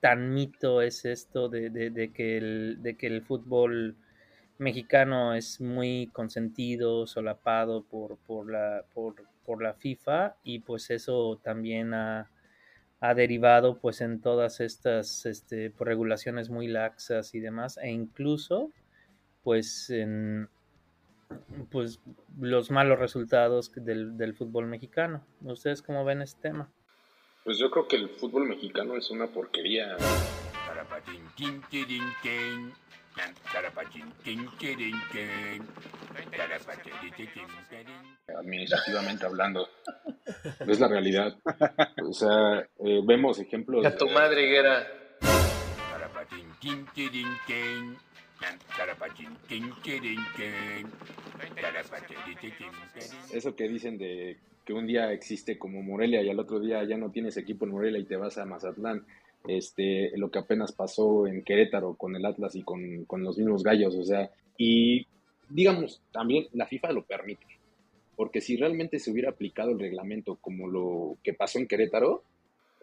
[0.00, 3.96] tan mito es esto de, de- de que, el, de que el fútbol
[4.58, 11.40] mexicano es muy consentido, solapado por, por, la, por, por la FIFA y pues eso
[11.42, 12.30] también ha,
[13.00, 18.70] ha derivado pues en todas estas este, pues, regulaciones muy laxas y demás e incluso
[19.42, 20.48] pues en
[21.70, 22.00] pues
[22.38, 25.24] los malos resultados del, del fútbol mexicano.
[25.42, 26.70] ¿Ustedes cómo ven este tema?
[27.44, 29.96] Pues yo creo que el fútbol mexicano es una porquería.
[38.38, 39.68] Administrativamente hablando.
[40.66, 41.36] Es la realidad.
[42.02, 43.84] O sea, eh, vemos ejemplos.
[43.84, 44.86] A tu madre, Higuera.
[53.32, 56.96] Eso que dicen de que un día existe como Morelia y al otro día ya
[56.96, 59.04] no tienes equipo en Morelia y te vas a Mazatlán.
[59.46, 63.62] Este, lo que apenas pasó en Querétaro con el Atlas y con, con los mismos
[63.62, 65.06] gallos, o sea, y
[65.48, 67.46] digamos, también la FIFA lo permite,
[68.16, 72.22] porque si realmente se hubiera aplicado el reglamento como lo que pasó en Querétaro,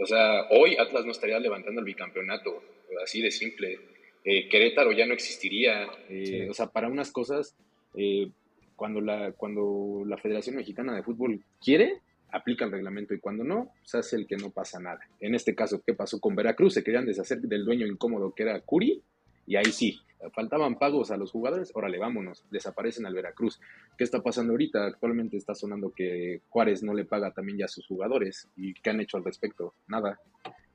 [0.02, 2.62] o sea, hoy Atlas no estaría levantando el bicampeonato,
[3.04, 3.80] así de simple.
[4.24, 5.84] Eh, Querétaro ya no existiría.
[6.10, 6.42] eh, Sí.
[6.50, 7.56] O sea, para unas cosas,
[7.96, 8.30] eh,
[8.76, 12.00] cuando, la, cuando la Federación Mexicana de Fútbol quiere,
[12.32, 15.00] aplica el reglamento y cuando no, se hace el que no pasa nada.
[15.20, 16.74] En este caso, ¿qué pasó con Veracruz?
[16.74, 19.04] Se querían deshacer del dueño incómodo que era Curi
[19.46, 20.00] y ahí sí,
[20.34, 23.60] faltaban pagos a los jugadores, órale, vámonos, desaparecen al Veracruz.
[23.98, 24.86] ¿Qué está pasando ahorita?
[24.86, 28.48] Actualmente está sonando que Juárez no le paga también ya a sus jugadores.
[28.56, 29.74] ¿Y qué han hecho al respecto?
[29.88, 30.20] Nada.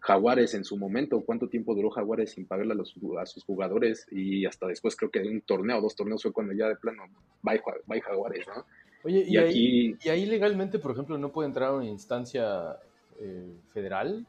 [0.00, 2.94] Jaguares en su momento, ¿cuánto tiempo duró Jaguares sin pagarle a, los,
[3.26, 4.06] sus jugadores?
[4.10, 7.04] Y hasta después creo que de un torneo, dos torneos fue cuando ya de plano,
[7.42, 8.66] bye Jaguares, ¿no?
[9.04, 11.84] Oye, y, Y ahí, aquí- y ahí legalmente, por ejemplo, no puede entrar a una
[11.86, 12.76] instancia
[13.20, 14.26] eh, federal.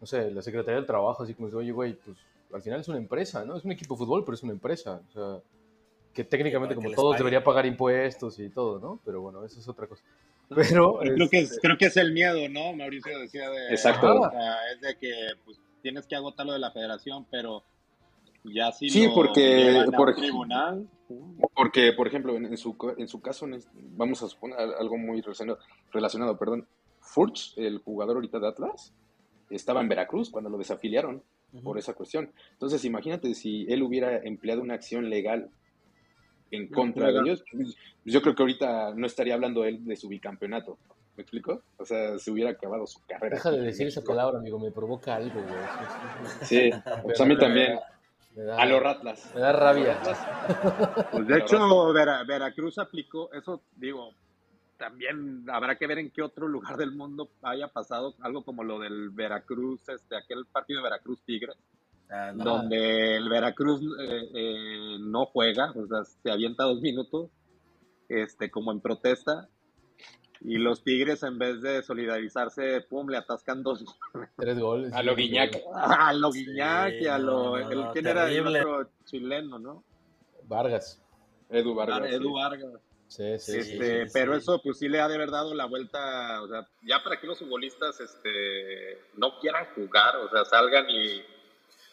[0.00, 2.16] No sé, la Secretaría del Trabajo, así como dice, oye, güey, pues
[2.52, 3.56] al final es una empresa, ¿no?
[3.56, 5.00] Es un equipo de fútbol, pero es una empresa.
[5.08, 5.42] O sea,
[6.12, 9.00] que técnicamente, que como todos, debería pagar impuestos y todo, ¿no?
[9.04, 10.02] Pero bueno, eso es otra cosa.
[10.54, 10.98] Pero.
[11.00, 12.74] Creo que, es, este, creo que es el miedo, ¿no?
[12.74, 13.70] Mauricio decía de...
[13.70, 14.20] Exacto.
[14.20, 15.12] o sea, es de que
[15.44, 17.64] pues, tienes que agotar lo de la federación, pero
[18.44, 20.88] ya si Sí, lo porque- a por tribunal...
[21.54, 24.58] Porque, por ejemplo, en, en su, co- en su caso, en este- vamos a suponer
[24.58, 25.58] al- algo muy relacionado,
[25.92, 26.66] relacionado perdón.
[27.00, 28.92] Furch, el jugador ahorita de Atlas,
[29.50, 31.22] estaba en Veracruz cuando lo desafiliaron
[31.62, 32.32] por esa cuestión.
[32.52, 35.50] Entonces, imagínate si él hubiera empleado una acción legal
[36.50, 40.08] en contra de ellos, pues, yo creo que ahorita no estaría hablando él de su
[40.08, 40.78] bicampeonato.
[41.16, 41.62] ¿Me explico?
[41.76, 43.36] O sea, se hubiera acabado su carrera.
[43.36, 46.38] Deja de decir esa palabra, amigo, me provoca algo, güey.
[46.42, 46.70] Sí,
[47.04, 47.78] pues a mí también.
[48.42, 49.30] Da- A los Ratlas.
[49.34, 49.98] Me da rabia.
[51.12, 54.10] Pues de hecho, Vera- Veracruz aplicó, eso digo,
[54.76, 58.78] también habrá que ver en qué otro lugar del mundo haya pasado algo como lo
[58.80, 61.56] del Veracruz, este, aquel partido de Veracruz Tigres,
[62.10, 62.44] Ah, no.
[62.44, 67.30] donde el Veracruz eh, eh, no juega, o sea, se avienta dos minutos,
[68.08, 69.48] este, como en protesta,
[70.40, 73.84] y los Tigres en vez de solidarizarse, pum, le atascan dos
[74.36, 74.92] Tres goles.
[74.92, 75.56] A lo Guiñac.
[75.74, 79.58] a lo Guiñac y a lo, no, no, el, no, ¿quién era el otro chileno,
[79.58, 79.84] no?
[80.44, 81.00] Vargas.
[81.48, 82.00] Edu Vargas.
[82.02, 82.34] Ah, Edu sí.
[82.34, 82.80] Vargas.
[83.06, 84.38] Sí, sí, sí, Este, sí, pero sí.
[84.38, 87.26] eso pues sí le ha de haber dado la vuelta, o sea, ya para que
[87.26, 91.22] los futbolistas este, no quieran jugar, o sea, salgan y,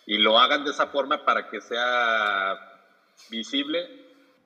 [0.08, 2.58] y lo hagan de esa forma para que sea
[3.30, 3.88] visible.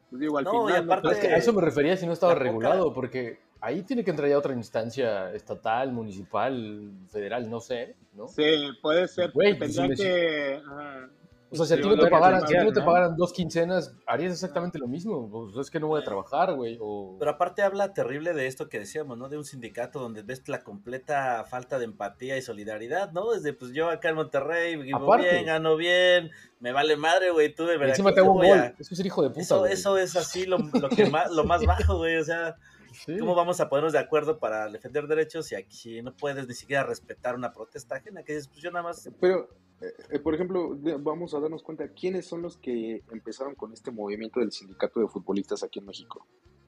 [0.09, 2.13] Pues digo, al No, y final, aparte- Es que a eso me refería si no
[2.13, 7.95] estaba regulado, porque ahí tiene que entrar ya otra instancia estatal, municipal, federal, no sé,
[8.13, 8.27] ¿no?
[8.27, 8.43] sí,
[8.81, 10.61] puede ser, Güey, pues, tendría si que...
[10.65, 11.09] ajá.
[11.51, 13.15] O sea, si a ti no te que pagaran, si a ti no te pagaran
[13.15, 15.29] dos quincenas, harías exactamente lo mismo.
[15.29, 16.77] Pues es que no voy a trabajar, güey.
[16.81, 17.15] O...
[17.19, 19.29] Pero aparte habla terrible de esto que decíamos, ¿no?
[19.29, 23.31] De un sindicato donde ves la completa falta de empatía y solidaridad, ¿no?
[23.31, 25.29] Desde pues yo acá en Monterrey vivo Aparte.
[25.31, 27.99] bien, gano bien, me vale madre, güey, tú de Y Veracruz.
[27.99, 28.59] encima te hago un gol.
[28.59, 29.71] a- Eso es ser hijo de puta, Eso, güey.
[29.71, 32.17] eso es así lo, lo que más, lo más bajo, güey.
[32.17, 32.57] O sea,
[32.95, 33.17] Sí.
[33.19, 36.83] ¿cómo vamos a ponernos de acuerdo para defender derechos si aquí no puedes ni siquiera
[36.83, 38.23] respetar una protesta ajena?
[38.23, 39.09] Que dices, pues yo nada más.
[39.19, 39.49] Pero,
[39.81, 43.91] eh, eh, por ejemplo, vamos a darnos cuenta quiénes son los que empezaron con este
[43.91, 46.25] movimiento del sindicato de futbolistas aquí en México.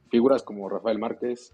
[0.10, 1.54] Figuras como Rafael Márquez,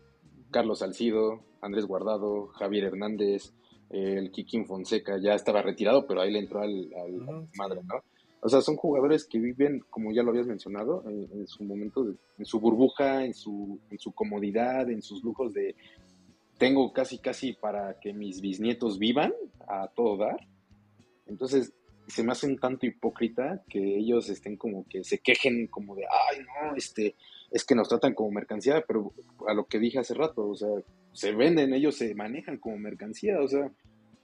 [0.52, 3.54] Carlos Salcido, Andrés Guardado, Javier Hernández,
[3.90, 8.04] el Kikín Fonseca, ya estaba retirado, pero ahí le entró al, al madre, ¿no?
[8.46, 12.46] O sea, son jugadores que viven, como ya lo habías mencionado, en, su momento, en
[12.46, 15.76] su burbuja, en su, en su comodidad, en sus lujos de
[16.58, 19.34] tengo casi casi para que mis bisnietos vivan
[19.66, 20.46] a todo dar.
[21.26, 21.74] Entonces,
[22.08, 26.04] se me hace un tanto hipócrita que ellos estén como que se quejen como de,
[26.04, 27.16] ay, no, este,
[27.50, 29.14] es que nos tratan como mercancía, pero
[29.48, 30.70] a lo que dije hace rato, o sea,
[31.14, 33.72] se venden, ellos se manejan como mercancía, o sea,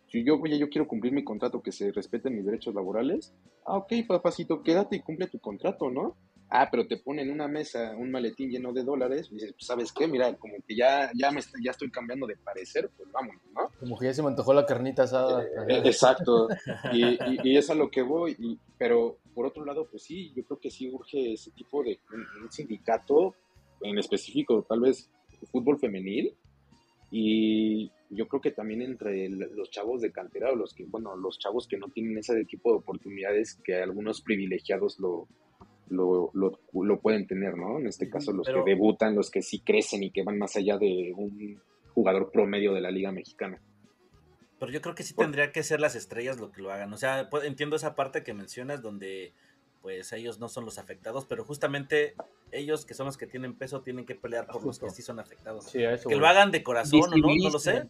[0.10, 3.34] si yo, oye, yo quiero cumplir mi contrato, que se respeten mis derechos laborales,
[3.66, 6.18] ah, ok, papacito, quédate y cumple tu contrato, ¿no?
[6.51, 9.91] Ah, pero te ponen una mesa, un maletín lleno de dólares, y dices, pues, ¿sabes
[9.93, 10.07] qué?
[10.07, 13.70] Mira, como que ya, ya, me, ya estoy cambiando de parecer, pues vámonos, ¿no?
[13.80, 15.43] Como que ya se me antojó la carnita asada.
[15.43, 16.47] Eh, Exacto,
[16.91, 20.34] y, y- y es a lo que voy, y- pero por otro lado, pues sí,
[20.36, 23.36] yo creo que sí urge ese tipo de un, un sindicato
[23.82, 25.07] en específico, tal vez
[25.51, 26.36] fútbol femenil,
[27.12, 31.38] y yo creo que también entre los chavos de cantera o los que, bueno, los
[31.39, 35.28] chavos que no tienen ese tipo de oportunidades que algunos privilegiados lo,
[35.89, 37.80] lo, lo, lo pueden tener, ¿no?
[37.80, 40.55] En este caso, los Pero- que debutan, los que sí crecen y que van más
[40.55, 41.62] allá de un
[41.93, 43.62] jugador promedio de la Liga Mexicana.
[44.60, 46.91] Pero yo creo que sí tendría que ser las estrellas lo que lo hagan.
[46.91, 49.34] O sea, entiendo esa parte que mencionas donde
[49.82, 52.15] pues ellos no son los afectados, pero justamente
[52.51, 55.19] ellos que son los que tienen peso tienen que pelear por los que sí son
[55.19, 55.65] afectados.
[55.65, 57.88] Sí, eso que lo hagan de corazón o no, no lo sé.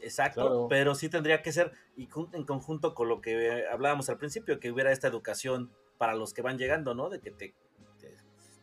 [0.00, 0.66] Exacto, Claro.
[0.68, 4.60] pero sí tendría que ser y en conjunto con lo que eh, hablábamos al principio,
[4.60, 7.10] que hubiera esta educación para los que van llegando, ¿no?
[7.10, 7.54] De que te,
[7.98, 8.14] te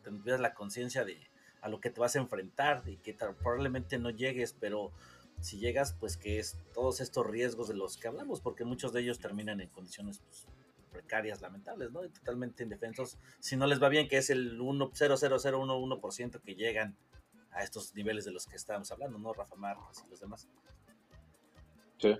[0.04, 1.20] tendrías la conciencia de
[1.62, 4.94] a lo que te vas a enfrentar y que tal- probablemente no llegues, pero
[5.42, 9.02] si llegas, pues que es todos estos riesgos de los que hablamos, porque muchos de
[9.02, 10.48] ellos terminan en condiciones pues,
[10.96, 12.06] precarias, lamentables, ¿no?
[12.06, 16.96] Y totalmente indefensos, si no les va bien, que es el 1, 0,0011% que llegan
[17.52, 19.34] a estos niveles de los que estábamos hablando, ¿no?
[19.34, 20.48] Rafa Márquez y los demás.
[22.00, 22.16] Sí.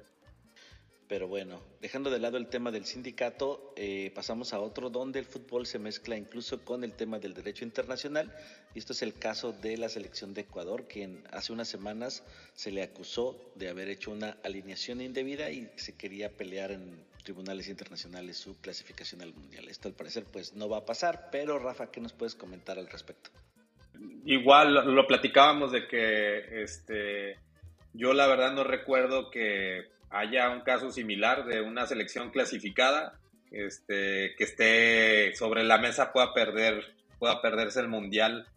[1.08, 5.26] Pero bueno, dejando de lado el tema del sindicato, eh, pasamos a otro donde el
[5.26, 8.36] fútbol se mezcla incluso con el tema del derecho internacional.
[8.74, 12.24] Y esto es el caso de la selección de Ecuador, quien hace unas semanas
[12.56, 17.68] se le acusó de haber hecho una alineación indebida y se quería pelear en tribunales
[17.68, 19.68] internacionales su clasificación al mundial.
[19.68, 22.88] Esto al parecer pues no va a pasar, pero Rafa, ¿qué nos puedes comentar al
[22.88, 23.32] respecto?
[24.24, 27.38] Igual lo, platicábamos de que este,
[27.94, 33.20] yo la verdad no recuerdo que haya un caso similar de una selección clasificada
[33.52, 38.48] este, que esté sobre la mesa pueda perder pueda perderse el mundial.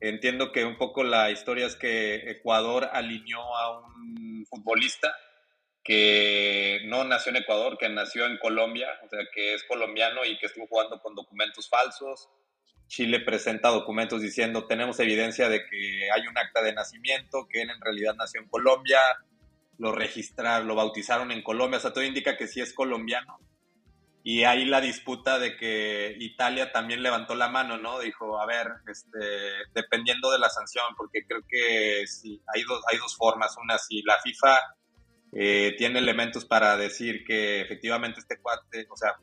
[0.00, 5.14] Entiendo que un poco la historia es que Ecuador alineó a un futbolista
[5.84, 10.38] que no nació en Ecuador, que nació en Colombia, o sea, que es colombiano y
[10.38, 12.28] que estuvo jugando con documentos falsos.
[12.86, 17.70] Chile presenta documentos diciendo tenemos evidencia de que hay un acta de nacimiento, que él
[17.70, 19.00] en realidad nació en Colombia,
[19.78, 23.38] lo registraron, lo bautizaron en Colombia, o sea, todo indica que sí es colombiano.
[24.24, 27.98] Y ahí la disputa de que Italia también levantó la mano, ¿no?
[27.98, 29.18] Dijo, a ver, este,
[29.74, 32.04] dependiendo de la sanción, porque creo que
[32.54, 33.56] hay, dos, hay dos formas.
[33.60, 34.56] Una, si la FIFA
[35.32, 39.14] eh, tiene elementos para decir que efectivamente este cuate, o sea,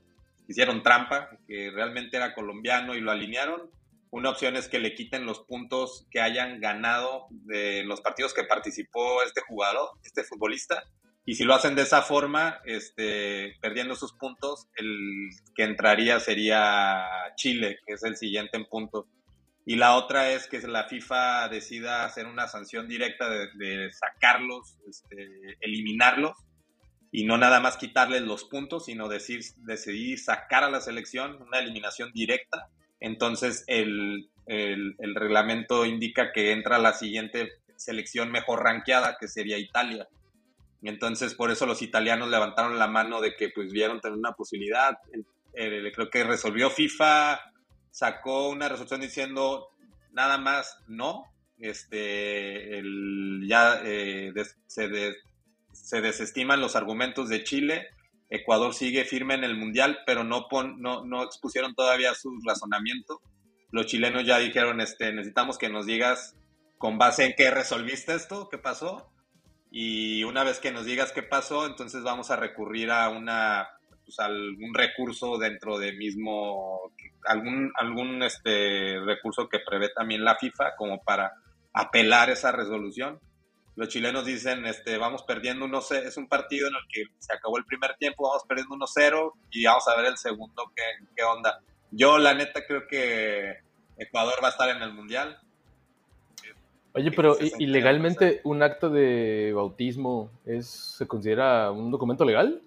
[0.47, 3.70] hicieron trampa, que realmente era colombiano y lo alinearon,
[4.12, 8.43] una opción es que le quiten los puntos que hayan ganado de los partidos que
[8.43, 10.84] participó este jugador, este futbolista.
[11.26, 17.05] Y si lo hacen de esa forma, este, perdiendo sus puntos, el que entraría sería
[17.36, 19.05] Chile, que es el siguiente en puntos.
[19.70, 24.78] Y la otra es que la FIFA decida hacer una sanción directa de, de sacarlos,
[24.90, 26.36] este, eliminarlos,
[27.12, 31.60] y no nada más quitarles los puntos, sino decir, decidir sacar a la selección, una
[31.60, 39.18] eliminación directa entonces el, el, el, reglamento indica que entra la siguiente selección mejor ranqueada,
[39.20, 40.08] que sería Italia.
[40.82, 44.98] Entonces por eso los italianos levantaron la mano de que pues vieron tener una posibilidad.
[45.54, 47.40] Eh, creo que resolvió FIFA,
[48.00, 49.68] sacó una resolución diciendo
[50.12, 51.26] nada más no.
[51.58, 55.16] Este, el, ya eh, des, se, de,
[55.74, 57.89] se desestiman los argumentos de Chile
[58.30, 63.22] Ecuador sigue firme en el Mundial, pero no, pon, no, no expusieron todavía su razonamiento.
[63.72, 66.36] Los chilenos ya dijeron, este, necesitamos que nos digas
[66.78, 69.12] con base en qué resolviste esto, qué pasó.
[69.72, 73.68] Y una vez que nos digas qué pasó, entonces vamos a recurrir a una,
[74.06, 76.93] pues, algún recurso dentro de mismo,
[77.26, 81.34] algún, algún este, recurso que prevé también la FIFA como para
[81.74, 83.20] apelar esa resolución
[83.80, 87.58] los chilenos dicen, este, vamos perdiendo 1-0, es un partido en el que se acabó
[87.58, 90.84] el primer tiempo, vamos perdiendo 1-0 y vamos a ver el segundo qué,
[91.16, 91.62] qué onda.
[91.90, 93.60] Yo la neta creo que
[93.98, 95.40] Ecuador va a estar en el Mundial.
[96.92, 102.62] Oye, pero ¿y, legalmente un acto de bautismo es se considera un documento legal?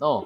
[0.00, 0.24] No.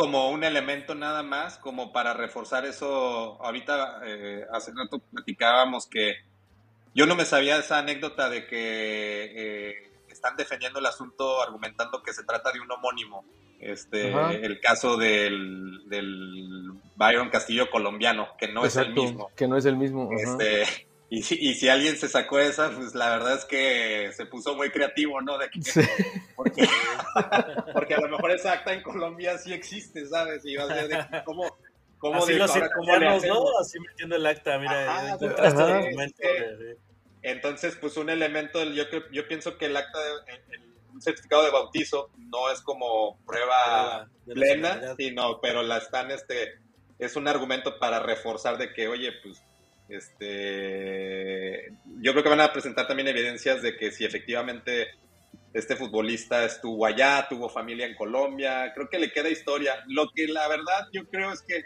[0.00, 3.36] Como un elemento nada más, como para reforzar eso.
[3.44, 6.14] Ahorita, eh, hace rato platicábamos que
[6.94, 12.14] yo no me sabía esa anécdota de que eh, están defendiendo el asunto argumentando que
[12.14, 13.26] se trata de un homónimo.
[13.58, 14.32] Este, Ajá.
[14.32, 19.30] el caso del, del, Byron Castillo colombiano, que no Exacto, es el mismo.
[19.36, 20.08] Que no es el mismo.
[20.12, 24.26] Este, y, si, y si alguien se sacó esa, pues la verdad es que se
[24.26, 25.36] puso muy creativo, ¿no?
[25.36, 25.80] De que, sí.
[26.36, 26.66] porque,
[27.74, 30.44] porque, a lo mejor esa acta en Colombia sí existe, ¿sabes?
[30.44, 31.58] Y vas a ver de cómo,
[32.00, 33.58] ¿Cómo Así los italianos, ¿no?
[33.58, 35.78] Así metiendo el acta, mira, ajá, encontraste ajá.
[35.78, 36.22] el documento.
[36.22, 36.78] De...
[37.22, 40.62] Entonces, pues un elemento, yo, yo pienso que el acta, de, el,
[40.94, 46.58] un certificado de bautizo no es como prueba, prueba plena, sino, pero la están, este,
[46.98, 49.44] es un argumento para reforzar de que, oye, pues,
[49.90, 54.88] este, yo creo que van a presentar también evidencias de que si efectivamente
[55.52, 59.82] este futbolista estuvo allá, tuvo familia en Colombia, creo que le queda historia.
[59.88, 61.64] Lo que la verdad yo creo es que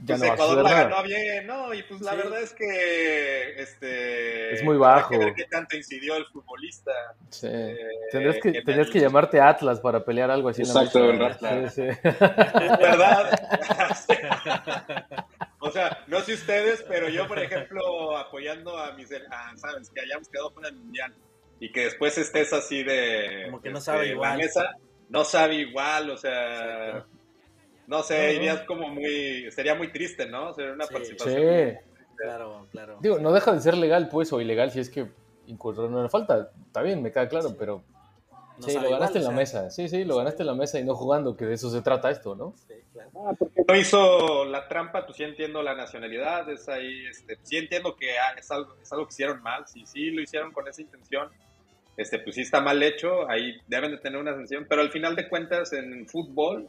[0.00, 1.74] ya pues no Ecuador la ganó bien, ¿no?
[1.74, 2.16] Y pues la sí.
[2.18, 5.12] verdad es que este es muy bajo.
[5.12, 6.92] Hay que ver qué tanto incidió el futbolista.
[7.30, 7.48] Sí.
[7.50, 7.76] Eh,
[8.12, 10.62] tendrías que, tendrías que llamarte Atlas para pelear algo así.
[10.62, 11.72] Exacto, en la ¿verdad?
[11.74, 11.98] Sí, sí.
[12.80, 13.30] ¿Verdad?
[15.68, 20.00] o sea, no sé ustedes, pero yo, por ejemplo, apoyando a mis, a, sabes, que
[20.00, 21.14] hayamos quedado fuera del mundial
[21.60, 24.38] y que después estés así de como que no sabe de, igual.
[24.38, 24.76] Mesa,
[25.08, 26.88] no sabe igual, o sea.
[26.88, 27.18] Exacto
[27.88, 30.52] no sé, irías como muy, sería muy triste, ¿no?
[30.52, 31.40] Sería una sí, participación.
[31.40, 31.78] Sí.
[32.16, 32.98] Claro, claro.
[33.00, 35.06] Digo, no deja de ser legal, pues, o ilegal si es que
[35.46, 36.50] incurrió en una falta.
[36.66, 37.82] Está bien, me queda claro, pero
[38.58, 39.70] no Sí, lo ganaste igual, en la o sea, mesa.
[39.70, 42.10] Sí, sí, lo ganaste en la mesa y no jugando, que de eso se trata
[42.10, 42.54] esto, ¿no?
[43.14, 47.56] Ah, porque no hizo la trampa, pues sí entiendo la nacionalidad, es ahí, este, sí
[47.56, 50.66] entiendo que ah, es algo, es algo que hicieron mal, si sí lo hicieron con
[50.68, 51.28] esa intención,
[51.96, 55.16] este, pues sí está mal hecho, ahí deben de tener una sanción, pero al final
[55.16, 56.68] de cuentas en fútbol,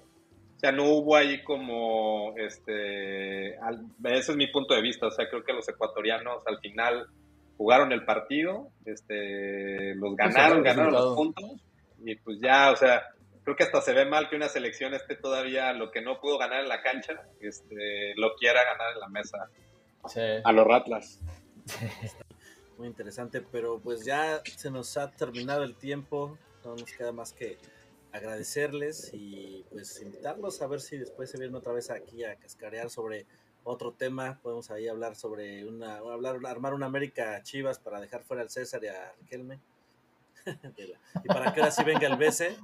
[0.57, 5.11] o sea, no hubo ahí como, este, al- ese es mi punto de vista, o
[5.11, 7.07] sea, creo que los ecuatorianos al final
[7.57, 11.51] jugaron el partido, este, los ganaron, el ganaron los puntos,
[12.03, 13.03] y pues ya, o sea,
[13.43, 16.37] creo que hasta se ve mal que una selección esté todavía lo que no pudo
[16.37, 19.49] ganar en la cancha, este, lo quiera ganar en la mesa.
[20.43, 21.19] A los Ratlas.
[22.77, 27.33] Muy interesante, pero pues ya se nos ha terminado el tiempo, no nos queda más
[27.33, 27.57] que
[28.11, 32.89] agradecerles y pues invitarlos a ver si después se vienen otra vez aquí a cascarear
[32.89, 33.25] sobre
[33.63, 38.41] otro tema, podemos ahí hablar sobre una, hablar, armar una América Chivas para dejar fuera
[38.41, 39.59] al César y a Riquelme.
[41.23, 42.55] Y para que ahora sí venga el BC.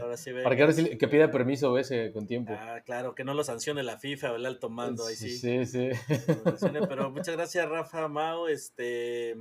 [0.00, 0.44] Ahora sí venga.
[0.44, 2.54] Para que ahora sí que pida permiso ese con tiempo.
[2.58, 5.36] Ah, claro, que no lo sancione la FIFA o el alto mando, ahí sí.
[5.36, 5.90] Sí, sí.
[6.88, 8.48] Pero muchas gracias, Rafa Mao.
[8.48, 9.36] Este,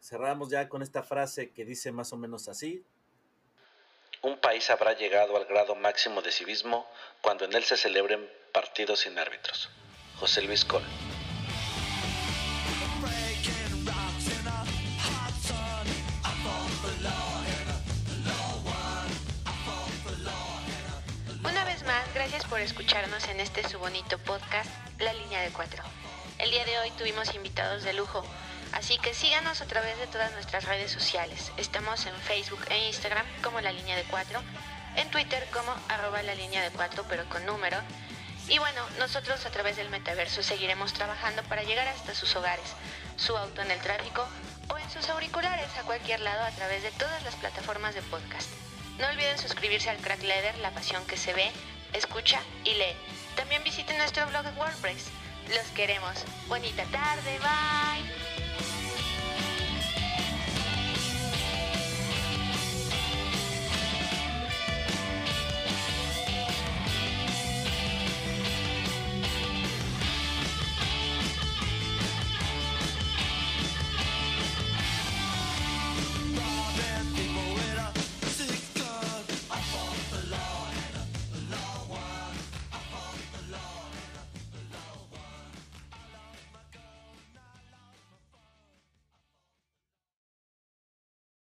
[0.00, 2.84] cerramos ya con esta frase que dice más o menos así.
[4.22, 6.86] Un país habrá llegado al grado máximo de civismo
[7.20, 9.70] cuando en él se celebren partidos sin árbitros.
[10.16, 10.82] José Luis Col.
[22.52, 25.82] por escucharnos en este su bonito podcast, La Línea de Cuatro.
[26.38, 28.22] El día de hoy tuvimos invitados de lujo,
[28.72, 31.50] así que síganos a través de todas nuestras redes sociales.
[31.56, 34.42] Estamos en Facebook e Instagram como La Línea de Cuatro,
[34.96, 37.78] en Twitter como arroba La Línea de Cuatro, pero con número.
[38.48, 42.74] Y bueno, nosotros a través del metaverso seguiremos trabajando para llegar hasta sus hogares,
[43.16, 44.28] su auto en el tráfico
[44.68, 48.50] o en sus auriculares a cualquier lado a través de todas las plataformas de podcast.
[48.98, 51.50] No olviden suscribirse al Crack Leather, la pasión que se ve,
[51.92, 52.96] escucha y lee.
[53.36, 55.10] También visite nuestro blog en WordPress.
[55.48, 56.24] Los queremos.
[56.48, 58.81] Bonita tarde, bye.